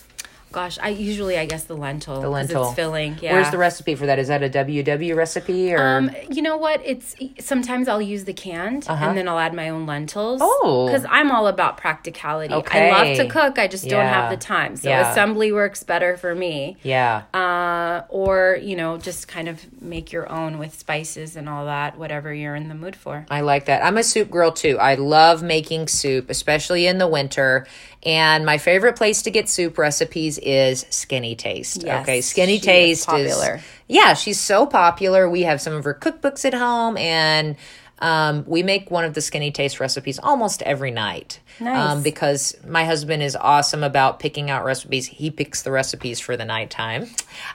Gosh, 0.51 0.77
I 0.81 0.89
usually, 0.89 1.37
I 1.37 1.45
guess 1.45 1.63
the 1.63 1.75
lentil. 1.75 2.21
The 2.21 2.29
lentil. 2.29 2.65
It's 2.65 2.75
filling. 2.75 3.17
Yeah. 3.21 3.33
Where's 3.33 3.49
the 3.51 3.57
recipe 3.57 3.95
for 3.95 4.05
that? 4.05 4.19
Is 4.19 4.27
that 4.27 4.43
a 4.43 4.49
WW 4.49 5.15
recipe 5.15 5.73
or? 5.73 5.81
Um, 5.81 6.11
you 6.29 6.41
know 6.41 6.57
what? 6.57 6.81
It's 6.85 7.15
sometimes 7.39 7.87
I'll 7.87 8.01
use 8.01 8.25
the 8.25 8.33
canned 8.33 8.85
and 8.89 9.17
then 9.17 9.27
I'll 9.27 9.39
add 9.39 9.53
my 9.53 9.69
own 9.69 9.85
lentils. 9.85 10.41
Uh-huh. 10.41 10.51
Oh. 10.63 10.85
because 10.87 11.05
I'm 11.09 11.31
all 11.31 11.47
about 11.47 11.77
practicality. 11.77 12.53
Okay. 12.53 12.91
I 12.91 13.03
love 13.15 13.17
to 13.17 13.27
cook. 13.29 13.57
I 13.57 13.67
just 13.67 13.87
don't 13.87 14.05
have 14.05 14.29
the 14.29 14.37
time. 14.37 14.75
So 14.75 14.89
Yeah. 14.89 15.11
assembly 15.11 15.51
works 15.51 15.83
better 15.83 16.17
for 16.17 16.35
me. 16.35 16.77
yeah. 16.83 17.23
Uh, 17.33 18.03
or 18.09 18.59
you 18.61 18.75
know, 18.75 18.97
just 18.97 19.27
kind 19.27 19.47
of 19.47 19.81
make 19.81 20.11
your 20.11 20.29
own 20.31 20.57
with 20.59 20.77
spices 20.77 21.35
and 21.35 21.47
all 21.49 21.65
that, 21.65 21.97
whatever 21.97 22.33
you're 22.33 22.55
in 22.55 22.67
the 22.67 22.75
mood 22.75 22.95
for. 22.95 23.25
I 23.29 23.41
like 23.41 23.65
that. 23.65 23.83
I'm 23.85 23.97
a 23.97 24.03
soup 24.03 24.29
girl 24.29 24.51
too. 24.51 24.77
I 24.79 24.95
love 24.95 25.41
making 25.41 25.87
soup, 25.87 26.29
especially 26.29 26.85
in 26.87 26.97
the 26.97 27.07
winter. 27.07 27.65
And 28.03 28.45
my 28.45 28.57
favorite 28.57 28.95
place 28.95 29.21
to 29.23 29.31
get 29.31 29.47
soup 29.47 29.77
recipes 29.77 30.37
is 30.39 30.85
Skinnytaste. 30.85 31.85
Yes, 31.85 32.01
okay, 32.01 32.21
Skinny 32.21 32.53
she 32.53 32.57
is 32.57 32.65
Taste 32.65 33.05
popular. 33.07 33.61
yeah, 33.87 34.13
she's 34.15 34.39
so 34.39 34.65
popular. 34.65 35.29
We 35.29 35.43
have 35.43 35.61
some 35.61 35.73
of 35.73 35.83
her 35.83 35.93
cookbooks 35.93 36.43
at 36.45 36.53
home, 36.55 36.97
and 36.97 37.57
um, 37.99 38.43
we 38.47 38.63
make 38.63 38.89
one 38.89 39.05
of 39.05 39.13
the 39.13 39.21
Skinnytaste 39.21 39.79
recipes 39.79 40.17
almost 40.17 40.63
every 40.63 40.89
night. 40.89 41.39
Nice. 41.59 41.91
Um, 41.91 42.01
because 42.01 42.57
my 42.65 42.85
husband 42.85 43.21
is 43.21 43.35
awesome 43.35 43.83
about 43.83 44.19
picking 44.19 44.49
out 44.49 44.65
recipes. 44.65 45.05
He 45.05 45.29
picks 45.29 45.61
the 45.61 45.69
recipes 45.69 46.19
for 46.19 46.35
the 46.35 46.45
nighttime 46.45 47.07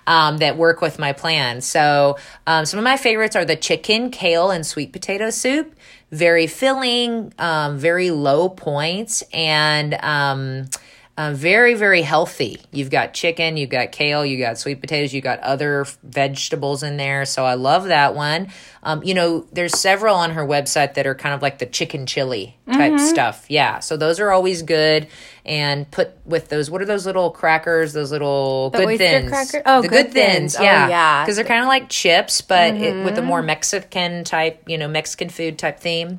um, 0.06 0.36
that 0.38 0.56
work 0.56 0.80
with 0.80 1.00
my 1.00 1.12
plan. 1.12 1.60
So 1.60 2.16
um, 2.46 2.64
some 2.66 2.78
of 2.78 2.84
my 2.84 2.96
favorites 2.96 3.34
are 3.34 3.44
the 3.44 3.56
chicken, 3.56 4.12
kale, 4.12 4.52
and 4.52 4.64
sweet 4.64 4.92
potato 4.92 5.30
soup. 5.30 5.74
Very 6.12 6.46
filling, 6.46 7.32
um, 7.38 7.78
very 7.78 8.10
low 8.10 8.48
points, 8.48 9.22
and 9.32 9.94
um, 9.94 10.68
uh, 11.16 11.32
very 11.34 11.74
very 11.74 12.02
healthy. 12.02 12.60
You've 12.72 12.90
got 12.90 13.14
chicken, 13.14 13.56
you've 13.56 13.70
got 13.70 13.92
kale, 13.92 14.24
you 14.24 14.38
got 14.38 14.58
sweet 14.58 14.80
potatoes, 14.80 15.14
you 15.14 15.20
got 15.20 15.40
other 15.40 15.82
f- 15.82 15.98
vegetables 16.02 16.82
in 16.82 16.96
there. 16.96 17.24
So 17.24 17.44
I 17.44 17.54
love 17.54 17.84
that 17.86 18.14
one. 18.14 18.48
Um, 18.82 19.02
you 19.02 19.14
know, 19.14 19.46
there's 19.52 19.78
several 19.78 20.14
on 20.16 20.32
her 20.32 20.44
website 20.46 20.94
that 20.94 21.06
are 21.06 21.14
kind 21.14 21.34
of 21.34 21.42
like 21.42 21.58
the 21.58 21.66
chicken 21.66 22.06
chili 22.06 22.56
type 22.72 23.00
stuff. 23.00 23.46
Yeah, 23.48 23.80
so 23.80 23.96
those 23.96 24.20
are 24.20 24.30
always 24.30 24.62
good. 24.62 25.08
And 25.44 25.88
put 25.90 26.10
with 26.24 26.48
those, 26.48 26.70
what 26.70 26.82
are 26.82 26.86
those 26.86 27.06
little 27.06 27.30
crackers? 27.30 27.92
Those 27.92 28.10
little 28.10 28.70
good 28.70 28.84
oyster 28.86 28.98
thins. 28.98 29.30
cracker- 29.30 29.62
oh, 29.64 29.80
the 29.82 29.88
Good 29.88 30.06
good 30.06 30.12
thins. 30.12 30.54
Thins. 30.54 30.56
Oh, 30.56 30.62
Yeah, 30.64 30.88
yeah. 30.88 31.24
because 31.24 31.36
they're 31.36 31.44
kind 31.44 31.62
of 31.62 31.68
like 31.68 31.88
chips, 31.88 32.40
but 32.40 32.74
it, 32.74 33.04
with 33.04 33.16
a 33.16 33.22
more 33.22 33.42
Mexican 33.42 34.24
type, 34.24 34.64
you 34.66 34.76
know, 34.76 34.88
Mexican 34.88 35.28
food 35.28 35.56
type 35.58 35.78
theme. 35.80 36.18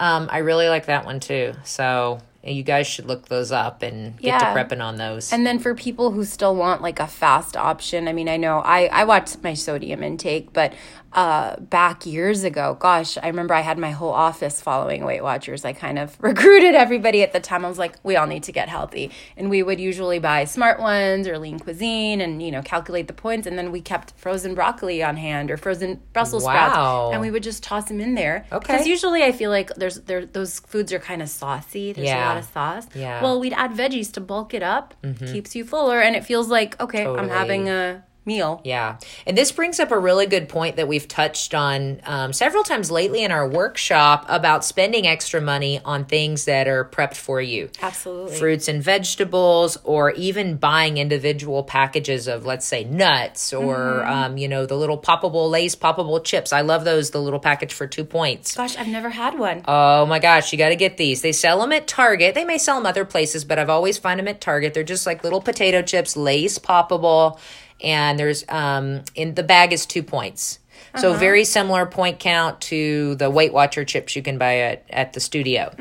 Um, 0.00 0.28
I 0.30 0.38
really 0.38 0.68
like 0.68 0.86
that 0.86 1.04
one 1.04 1.20
too. 1.20 1.54
So 1.64 2.18
you 2.54 2.62
guys 2.62 2.86
should 2.86 3.06
look 3.06 3.28
those 3.28 3.50
up 3.50 3.82
and 3.82 4.16
get 4.20 4.26
Yeah. 4.28 4.38
to 4.38 4.44
prepping 4.46 4.82
on 4.82 4.96
those. 4.96 5.32
And 5.32 5.46
then 5.46 5.58
for 5.58 5.74
people 5.74 6.10
who 6.12 6.24
still 6.24 6.54
want 6.54 6.82
like 6.82 7.00
a 7.00 7.06
fast 7.06 7.56
option, 7.56 8.06
I 8.08 8.12
mean, 8.12 8.28
I 8.28 8.36
know 8.36 8.58
I 8.64 8.86
I 8.92 9.04
watch 9.04 9.30
my 9.42 9.54
sodium 9.54 10.02
intake, 10.02 10.52
but 10.52 10.72
uh, 11.16 11.58
back 11.58 12.04
years 12.04 12.44
ago, 12.44 12.76
gosh, 12.78 13.16
I 13.16 13.28
remember 13.28 13.54
I 13.54 13.62
had 13.62 13.78
my 13.78 13.90
whole 13.90 14.12
office 14.12 14.60
following 14.60 15.02
Weight 15.04 15.22
Watchers. 15.22 15.64
I 15.64 15.72
kind 15.72 15.98
of 15.98 16.14
recruited 16.22 16.74
everybody 16.74 17.22
at 17.22 17.32
the 17.32 17.40
time. 17.40 17.64
I 17.64 17.68
was 17.68 17.78
like, 17.78 17.96
we 18.02 18.16
all 18.16 18.26
need 18.26 18.42
to 18.44 18.52
get 18.52 18.68
healthy, 18.68 19.10
and 19.36 19.48
we 19.48 19.62
would 19.62 19.80
usually 19.80 20.18
buy 20.18 20.44
Smart 20.44 20.78
Ones 20.78 21.26
or 21.26 21.38
Lean 21.38 21.58
Cuisine, 21.58 22.20
and 22.20 22.42
you 22.42 22.50
know, 22.50 22.60
calculate 22.62 23.06
the 23.08 23.14
points, 23.14 23.46
and 23.46 23.58
then 23.58 23.72
we 23.72 23.80
kept 23.80 24.12
frozen 24.18 24.54
broccoli 24.54 25.02
on 25.02 25.16
hand 25.16 25.50
or 25.50 25.56
frozen 25.56 26.00
Brussels 26.12 26.44
Wow. 26.44 26.52
sprouts, 26.70 27.12
and 27.14 27.22
we 27.22 27.30
would 27.30 27.42
just 27.42 27.62
toss 27.62 27.86
them 27.88 27.98
in 28.00 28.14
there. 28.14 28.44
Okay. 28.52 28.74
Because 28.74 28.86
usually 28.86 29.22
I 29.24 29.32
feel 29.32 29.50
like 29.50 29.74
there's 29.76 30.00
there 30.02 30.26
those 30.26 30.60
foods 30.60 30.92
are 30.92 30.98
kind 30.98 31.22
of 31.22 31.30
saucy. 31.30 31.94
There's 31.94 32.06
Yeah. 32.08 32.26
a 32.26 32.28
lot 32.28 32.36
of 32.36 32.44
sauce. 32.44 32.86
Yeah. 32.94 33.22
Well, 33.22 33.40
we'd 33.40 33.54
add 33.54 33.72
veggies 33.72 34.12
to 34.12 34.20
bulk 34.20 34.52
it 34.52 34.62
up. 34.62 34.92
Keeps 35.32 35.56
you 35.56 35.64
fuller, 35.64 35.98
and 36.00 36.14
it 36.14 36.26
feels 36.26 36.48
like 36.50 36.78
okay, 36.78 37.06
I'm 37.06 37.30
having 37.30 37.70
a 37.70 38.04
meal. 38.26 38.60
Yeah. 38.64 38.98
And 39.26 39.38
this 39.38 39.52
brings 39.52 39.80
up 39.80 39.90
a 39.90 39.98
really 39.98 40.26
good 40.26 40.48
point 40.48 40.76
that 40.76 40.88
we've 40.88 41.06
touched 41.08 41.54
on 41.54 42.00
um, 42.04 42.32
several 42.32 42.64
times 42.64 42.90
lately 42.90 43.22
in 43.22 43.30
our 43.30 43.48
workshop 43.48 44.26
about 44.28 44.64
spending 44.64 45.06
extra 45.06 45.40
money 45.40 45.80
on 45.84 46.04
things 46.04 46.44
that 46.46 46.66
are 46.68 46.84
prepped 46.84 47.16
for 47.16 47.40
you. 47.40 47.70
Absolutely. 47.80 48.36
Fruits 48.36 48.68
and 48.68 48.82
vegetables, 48.82 49.78
or 49.84 50.10
even 50.12 50.56
buying 50.56 50.98
individual 50.98 51.62
packages 51.62 52.26
of, 52.26 52.44
let's 52.44 52.66
say, 52.66 52.84
nuts 52.84 53.52
or, 53.52 53.76
Mm-hmm. 53.76 54.10
um, 54.12 54.36
you 54.38 54.48
know, 54.48 54.66
the 54.66 54.76
little 54.76 54.98
poppable 55.00 55.48
Lay's 55.50 55.76
poppable 55.76 56.22
chips. 56.24 56.52
I 56.52 56.62
love 56.62 56.84
those, 56.84 57.10
the 57.10 57.20
little 57.20 57.38
package 57.38 57.72
for 57.72 57.86
two 57.86 58.04
points. 58.04 58.56
Gosh, 58.56 58.76
I've 58.76 58.88
never 58.88 59.10
had 59.10 59.38
one. 59.38 59.62
Oh 59.68 60.06
my 60.06 60.18
gosh, 60.18 60.52
you 60.52 60.58
got 60.58 60.70
to 60.70 60.76
get 60.76 60.96
these. 60.96 61.22
They 61.22 61.32
sell 61.32 61.60
them 61.60 61.72
at 61.72 61.86
Target. 61.86 62.34
They 62.34 62.44
may 62.44 62.58
sell 62.58 62.76
them 62.76 62.86
other 62.86 63.04
places, 63.04 63.44
but 63.44 63.58
I've 63.58 63.70
always 63.70 63.98
find 63.98 64.18
them 64.18 64.28
at 64.28 64.40
Target. 64.40 64.74
They're 64.74 64.82
just 64.82 65.06
like 65.06 65.22
little 65.22 65.40
potato 65.40 65.82
chips, 65.82 66.16
Lay's 66.16 66.58
poppable, 66.58 67.38
and 67.82 68.18
there's 68.18 68.44
um 68.48 69.02
in 69.14 69.34
the 69.34 69.42
bag 69.42 69.72
is 69.72 69.86
2 69.86 70.02
points. 70.02 70.58
So 70.98 71.14
very 71.14 71.44
similar 71.44 71.86
point 71.86 72.18
count 72.18 72.60
to 72.62 73.14
the 73.16 73.30
Weight 73.30 73.52
Watcher 73.52 73.84
chips 73.84 74.16
you 74.16 74.22
can 74.22 74.38
buy 74.38 74.58
at, 74.58 74.84
at 74.90 75.12
the 75.12 75.20
studio. 75.20 75.74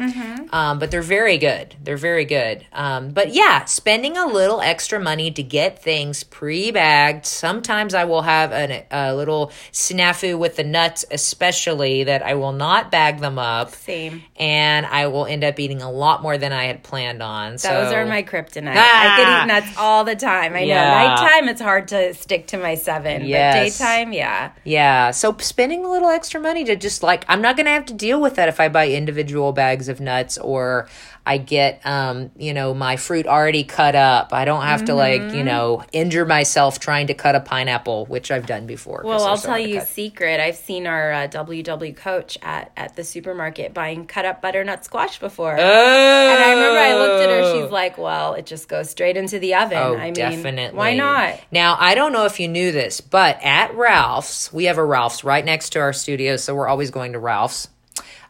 Um, 0.51 0.79
but 0.79 0.91
they're 0.91 1.01
very 1.01 1.37
good. 1.37 1.75
They're 1.83 1.97
very 1.97 2.25
good. 2.25 2.65
Um, 2.71 3.09
but 3.09 3.33
yeah, 3.33 3.65
spending 3.65 4.17
a 4.17 4.25
little 4.25 4.61
extra 4.61 4.99
money 4.99 5.31
to 5.31 5.43
get 5.43 5.81
things 5.81 6.23
pre-bagged. 6.23 7.25
Sometimes 7.25 7.93
I 7.93 8.05
will 8.05 8.21
have 8.21 8.51
an, 8.51 8.83
a 8.91 9.15
little 9.15 9.51
snafu 9.71 10.37
with 10.37 10.55
the 10.55 10.63
nuts, 10.63 11.05
especially 11.11 12.05
that 12.05 12.23
I 12.23 12.35
will 12.35 12.53
not 12.53 12.91
bag 12.91 13.19
them 13.19 13.39
up 13.39 13.71
Same. 13.71 14.23
and 14.37 14.85
I 14.85 15.07
will 15.07 15.25
end 15.25 15.43
up 15.43 15.59
eating 15.59 15.81
a 15.81 15.91
lot 15.91 16.21
more 16.21 16.37
than 16.37 16.51
I 16.51 16.65
had 16.65 16.83
planned 16.83 17.21
on. 17.21 17.53
Those 17.53 17.61
so, 17.61 17.95
are 17.95 18.05
my 18.05 18.23
kryptonite. 18.23 18.75
Ah! 18.75 19.13
I 19.13 19.17
could 19.17 19.43
eat 19.43 19.53
nuts 19.53 19.77
all 19.77 20.03
the 20.03 20.15
time. 20.15 20.53
I 20.53 20.61
know. 20.61 20.65
Yeah. 20.65 21.15
Nighttime, 21.15 21.49
it's 21.49 21.61
hard 21.61 21.89
to 21.89 22.13
stick 22.13 22.47
to 22.47 22.57
my 22.57 22.75
seven. 22.75 23.25
Yes. 23.25 23.77
But 23.77 23.85
daytime, 23.85 24.13
yeah. 24.13 24.51
yeah. 24.63 25.04
So 25.11 25.35
spending 25.39 25.85
a 25.85 25.89
little 25.89 26.09
extra 26.09 26.39
money 26.39 26.63
to 26.65 26.75
just 26.75 27.03
like 27.03 27.25
I'm 27.27 27.41
not 27.41 27.57
gonna 27.57 27.71
have 27.71 27.85
to 27.85 27.93
deal 27.93 28.21
with 28.21 28.35
that 28.35 28.49
if 28.49 28.59
I 28.59 28.69
buy 28.69 28.89
individual 28.89 29.51
bags 29.51 29.87
of 29.89 29.99
nuts 29.99 30.37
or 30.37 30.87
I 31.25 31.37
get 31.37 31.81
um 31.85 32.31
you 32.37 32.53
know 32.53 32.73
my 32.73 32.97
fruit 32.97 33.25
already 33.27 33.63
cut 33.63 33.95
up. 33.95 34.33
I 34.33 34.45
don't 34.45 34.63
have 34.63 34.85
to 34.85 34.93
like 34.93 35.21
Mm-hmm. 35.21 35.35
you 35.35 35.43
know 35.43 35.83
injure 35.91 36.25
myself 36.25 36.79
trying 36.79 37.07
to 37.07 37.13
cut 37.13 37.35
a 37.35 37.39
pineapple, 37.39 38.05
which 38.05 38.31
I've 38.31 38.45
done 38.45 38.65
before. 38.67 39.01
Well, 39.05 39.23
I'll 39.25 39.37
tell 39.37 39.57
you 39.57 39.79
a 39.79 39.85
secret. 39.85 40.39
I've 40.39 40.55
seen 40.55 40.85
our 40.87 41.11
uh, 41.11 41.27
WW 41.27 41.95
coach 41.95 42.37
at, 42.41 42.71
at 42.75 42.95
the 42.95 43.03
supermarket 43.03 43.73
buying 43.73 44.05
cut 44.05 44.25
up 44.25 44.41
butternut 44.41 44.85
squash 44.85 45.19
before. 45.19 45.55
Oh. 45.57 45.61
And 45.61 46.43
I 46.43 46.49
remember 46.53 46.79
I 46.79 46.93
looked 46.95 47.23
at 47.23 47.29
her. 47.29 47.61
She's 47.61 47.71
like, 47.71 47.97
"Well, 47.97 48.33
it 48.33 48.45
just 48.45 48.67
goes 48.67 48.89
straight 48.89 49.17
into 49.17 49.39
the 49.39 49.55
oven." 49.55 49.77
Oh, 49.77 49.95
I 49.95 50.05
mean, 50.05 50.13
definitely. 50.13 50.77
why 50.77 50.95
not? 50.95 51.39
Now, 51.51 51.77
I 51.79 51.95
don't 51.95 52.11
know 52.13 52.25
if 52.25 52.39
you 52.39 52.47
knew 52.47 52.71
this, 52.71 53.01
but 53.01 53.39
at 53.43 53.73
Ralph's, 53.75 54.51
we 54.53 54.65
have 54.65 54.77
a 54.77 54.85
Ralph's 54.85 55.23
right 55.23 55.43
next 55.45 55.69
to 55.71 55.79
our 55.79 55.93
studio, 55.93 56.35
so 56.37 56.53
we're 56.53 56.67
always 56.67 56.91
going 56.91 57.13
to 57.13 57.19
Ralph's. 57.19 57.67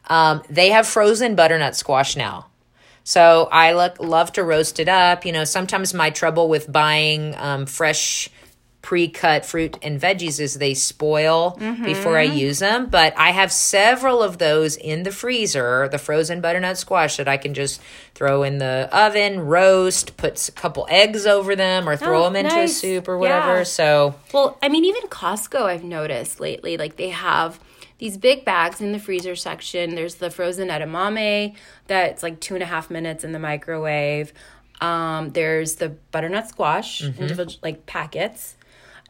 Um, 0.07 0.43
they 0.49 0.69
have 0.69 0.87
frozen 0.87 1.35
butternut 1.35 1.75
squash 1.75 2.15
now. 2.15 2.47
So 3.05 3.47
I 3.51 3.73
look, 3.73 3.99
love 3.99 4.31
to 4.33 4.43
roast 4.43 4.79
it 4.79 4.89
up. 4.89 5.25
You 5.25 5.31
know, 5.31 5.43
sometimes 5.43 5.93
my 5.93 6.09
trouble 6.09 6.49
with 6.49 6.69
buying 6.69 7.35
um, 7.35 7.67
fresh 7.67 8.29
pre-cut 8.85 9.43
fruit 9.43 9.79
and 9.81 9.99
veggies 9.99 10.39
is 10.39 10.53
they 10.53 10.75
spoil 10.75 11.57
before 11.83 12.19
I 12.19 12.21
use 12.21 12.59
them. 12.59 12.85
But 12.85 13.17
I 13.17 13.31
have 13.31 13.51
several 13.51 14.21
of 14.21 14.37
those 14.37 14.75
in 14.75 15.01
the 15.01 15.11
freezer, 15.11 15.89
the 15.91 15.97
frozen 15.97 16.39
butternut 16.39 16.77
squash 16.77 17.17
that 17.17 17.27
I 17.27 17.37
can 17.37 17.55
just 17.55 17.81
throw 18.13 18.43
in 18.43 18.59
the 18.59 18.87
oven, 18.91 19.39
roast, 19.39 20.17
put 20.17 20.47
a 20.47 20.51
couple 20.51 20.85
eggs 20.87 21.25
over 21.25 21.55
them, 21.55 21.89
or 21.89 21.97
throw 21.97 22.21
Oh, 22.21 22.23
them 22.25 22.35
into 22.35 22.59
a 22.61 22.67
soup 22.67 23.07
or 23.07 23.17
whatever. 23.17 23.57
Yeah. 23.57 23.63
So 23.63 24.15
Well, 24.31 24.55
I 24.61 24.69
mean, 24.69 24.85
even 24.85 25.01
Costco, 25.09 25.63
I've 25.63 25.83
noticed 25.83 26.39
lately, 26.39 26.77
like 26.77 26.95
they 26.95 27.09
have 27.09 27.59
these 27.97 28.17
big 28.19 28.45
bags 28.45 28.81
in 28.81 28.91
the 28.91 28.99
freezer 28.99 29.35
section. 29.35 29.95
There's 29.95 30.15
the 30.15 30.29
frozen 30.29 30.67
edamame 30.67 31.55
that's 31.87 32.21
like 32.21 32.39
two 32.39 32.53
and 32.53 32.61
a 32.61 32.67
half 32.67 32.91
minutes 32.91 33.23
in 33.23 33.31
the 33.31 33.39
microwave. 33.39 34.31
Um, 34.79 35.31
there's 35.31 35.75
the 35.77 35.89
butternut 36.11 36.49
squash, 36.49 37.01
Mm-hmm. 37.01 37.21
individual 37.21 37.59
like 37.63 37.85
packets, 37.87 38.55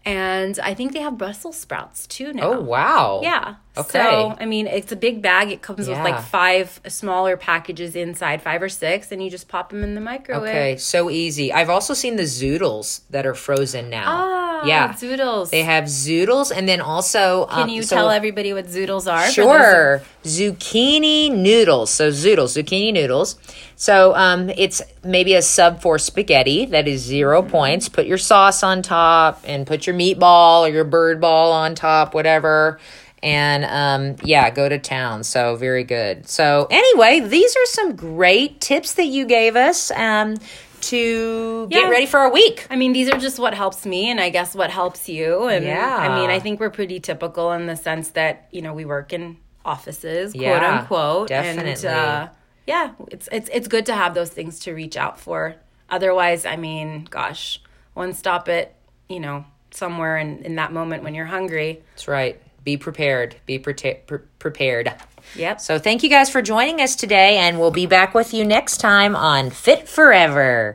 and 0.05 0.59
I 0.59 0.73
think 0.73 0.93
they 0.93 0.99
have 1.01 1.17
Brussels 1.17 1.57
sprouts 1.57 2.07
too 2.07 2.31
now. 2.33 2.53
oh 2.53 2.59
wow, 2.61 3.19
Yeah. 3.23 3.55
Okay. 3.77 3.99
So, 3.99 4.35
I 4.39 4.45
mean, 4.45 4.67
it's 4.67 4.91
a 4.91 4.95
big 4.95 5.21
bag. 5.21 5.51
It 5.51 5.61
comes 5.61 5.87
Yeah. 5.87 6.01
with 6.01 6.11
like 6.11 6.23
five 6.23 6.79
smaller 6.87 7.35
packages 7.37 7.95
inside, 7.95 8.41
five 8.41 8.61
or 8.61 8.69
six, 8.69 9.11
and 9.11 9.21
you 9.23 9.29
just 9.29 9.47
pop 9.47 9.69
them 9.69 9.83
in 9.83 9.95
the 9.95 10.01
microwave. 10.01 10.43
Okay, 10.49 10.77
so 10.77 11.09
easy. 11.09 11.51
I've 11.51 11.69
also 11.69 11.93
seen 11.93 12.15
the 12.15 12.23
zoodles 12.23 13.01
that 13.09 13.25
are 13.25 13.33
frozen 13.35 13.89
now. 13.89 14.05
Ah, 14.07 14.65
yeah, 14.65 14.93
zoodles. 14.93 15.49
they 15.49 15.63
have 15.63 15.85
zoodles, 15.85 16.51
and 16.55 16.67
then 16.69 16.79
also 16.79 17.47
Can 17.51 17.63
um, 17.63 17.69
you 17.69 17.83
so- 17.83 17.95
tell 17.97 18.09
everybody 18.11 18.53
what 18.53 18.67
zoodles 18.67 19.11
are? 19.11 19.29
Sure. 19.29 20.01
Zucchini 20.23 21.31
noodles. 21.31 21.89
So 21.91 22.09
zoodles, 22.11 22.55
zucchini 22.61 22.93
noodles. 22.93 23.35
So 23.75 24.15
um, 24.15 24.49
it's 24.51 24.81
maybe 25.03 25.33
a 25.35 25.41
sub 25.41 25.81
for 25.81 25.99
spaghetti 25.99 26.65
that 26.67 26.87
is 26.87 27.01
0 27.01 27.41
points. 27.43 27.89
Put 27.89 28.05
your 28.05 28.17
sauce 28.17 28.63
on 28.63 28.81
top 28.81 29.41
and 29.45 29.67
put 29.67 29.85
your 29.85 29.95
meatball 29.95 30.61
or 30.61 30.69
your 30.69 30.85
bird 30.85 31.19
ball 31.19 31.51
on 31.51 31.75
top, 31.75 32.13
whatever. 32.13 32.79
And 33.25 33.65
um, 33.65 34.17
yeah, 34.23 34.51
go 34.51 34.69
to 34.69 34.77
town. 34.77 35.23
So 35.23 35.55
very 35.55 35.83
good. 35.83 36.29
So 36.29 36.67
anyway, 36.69 37.21
these 37.21 37.55
are 37.55 37.65
some 37.65 37.95
great 37.95 38.61
tips 38.61 38.93
that 38.93 39.07
you 39.07 39.25
gave 39.25 39.55
us 39.55 39.89
um, 39.89 40.35
to 40.81 41.67
get 41.69 41.89
ready 41.89 42.05
for 42.05 42.19
our 42.19 42.31
week. 42.31 42.67
I 42.69 42.75
mean, 42.75 42.93
these 42.93 43.09
are 43.09 43.17
just 43.17 43.39
what 43.39 43.55
helps 43.55 43.83
me, 43.83 44.11
and 44.11 44.19
I 44.21 44.29
guess 44.29 44.53
what 44.53 44.69
helps 44.69 45.09
you. 45.09 45.47
And 45.47 45.65
Yeah. 45.65 45.97
I 45.97 46.15
mean, 46.19 46.29
I 46.29 46.37
think 46.39 46.59
we're 46.59 46.69
pretty 46.69 46.99
typical 46.99 47.51
in 47.53 47.65
the 47.65 47.75
sense 47.75 48.09
that 48.09 48.47
you 48.51 48.61
know 48.61 48.75
we 48.75 48.85
work 48.85 49.11
in 49.11 49.37
offices, 49.65 50.33
quote 50.33 50.43
Yeah, 50.43 50.79
unquote. 50.79 51.31
And 51.31 51.57
definitely. 51.57 51.89
uh, 51.89 52.27
yeah, 52.67 52.91
it's 53.11 53.27
it's 53.31 53.49
it's 53.51 53.67
good 53.67 53.87
to 53.87 53.95
have 53.95 54.13
those 54.13 54.29
things 54.29 54.59
to 54.59 54.73
reach 54.73 54.97
out 54.97 55.19
for. 55.19 55.55
Otherwise, 55.89 56.45
I 56.45 56.57
mean, 56.57 57.07
gosh, 57.09 57.59
one 57.95 58.13
stop 58.13 58.47
it, 58.49 58.75
you 59.09 59.19
know 59.19 59.45
somewhere 59.71 60.17
in 60.17 60.43
in 60.43 60.55
that 60.55 60.71
moment 60.71 61.03
when 61.03 61.15
you're 61.15 61.25
hungry. 61.25 61.81
That's 61.95 62.07
right. 62.07 62.39
Be 62.65 62.75
prepared. 62.77 63.35
Be 63.45 63.59
prete- 63.59 64.05
pre- 64.07 64.19
prepared. 64.39 64.91
Yep. 65.35 65.61
So 65.61 65.79
thank 65.79 66.03
you 66.03 66.09
guys 66.09 66.29
for 66.29 66.41
joining 66.41 66.81
us 66.81 66.95
today, 66.95 67.37
and 67.37 67.59
we'll 67.59 67.71
be 67.71 67.85
back 67.85 68.13
with 68.13 68.33
you 68.33 68.43
next 68.43 68.77
time 68.77 69.15
on 69.15 69.49
Fit 69.51 69.87
Forever. 69.87 70.63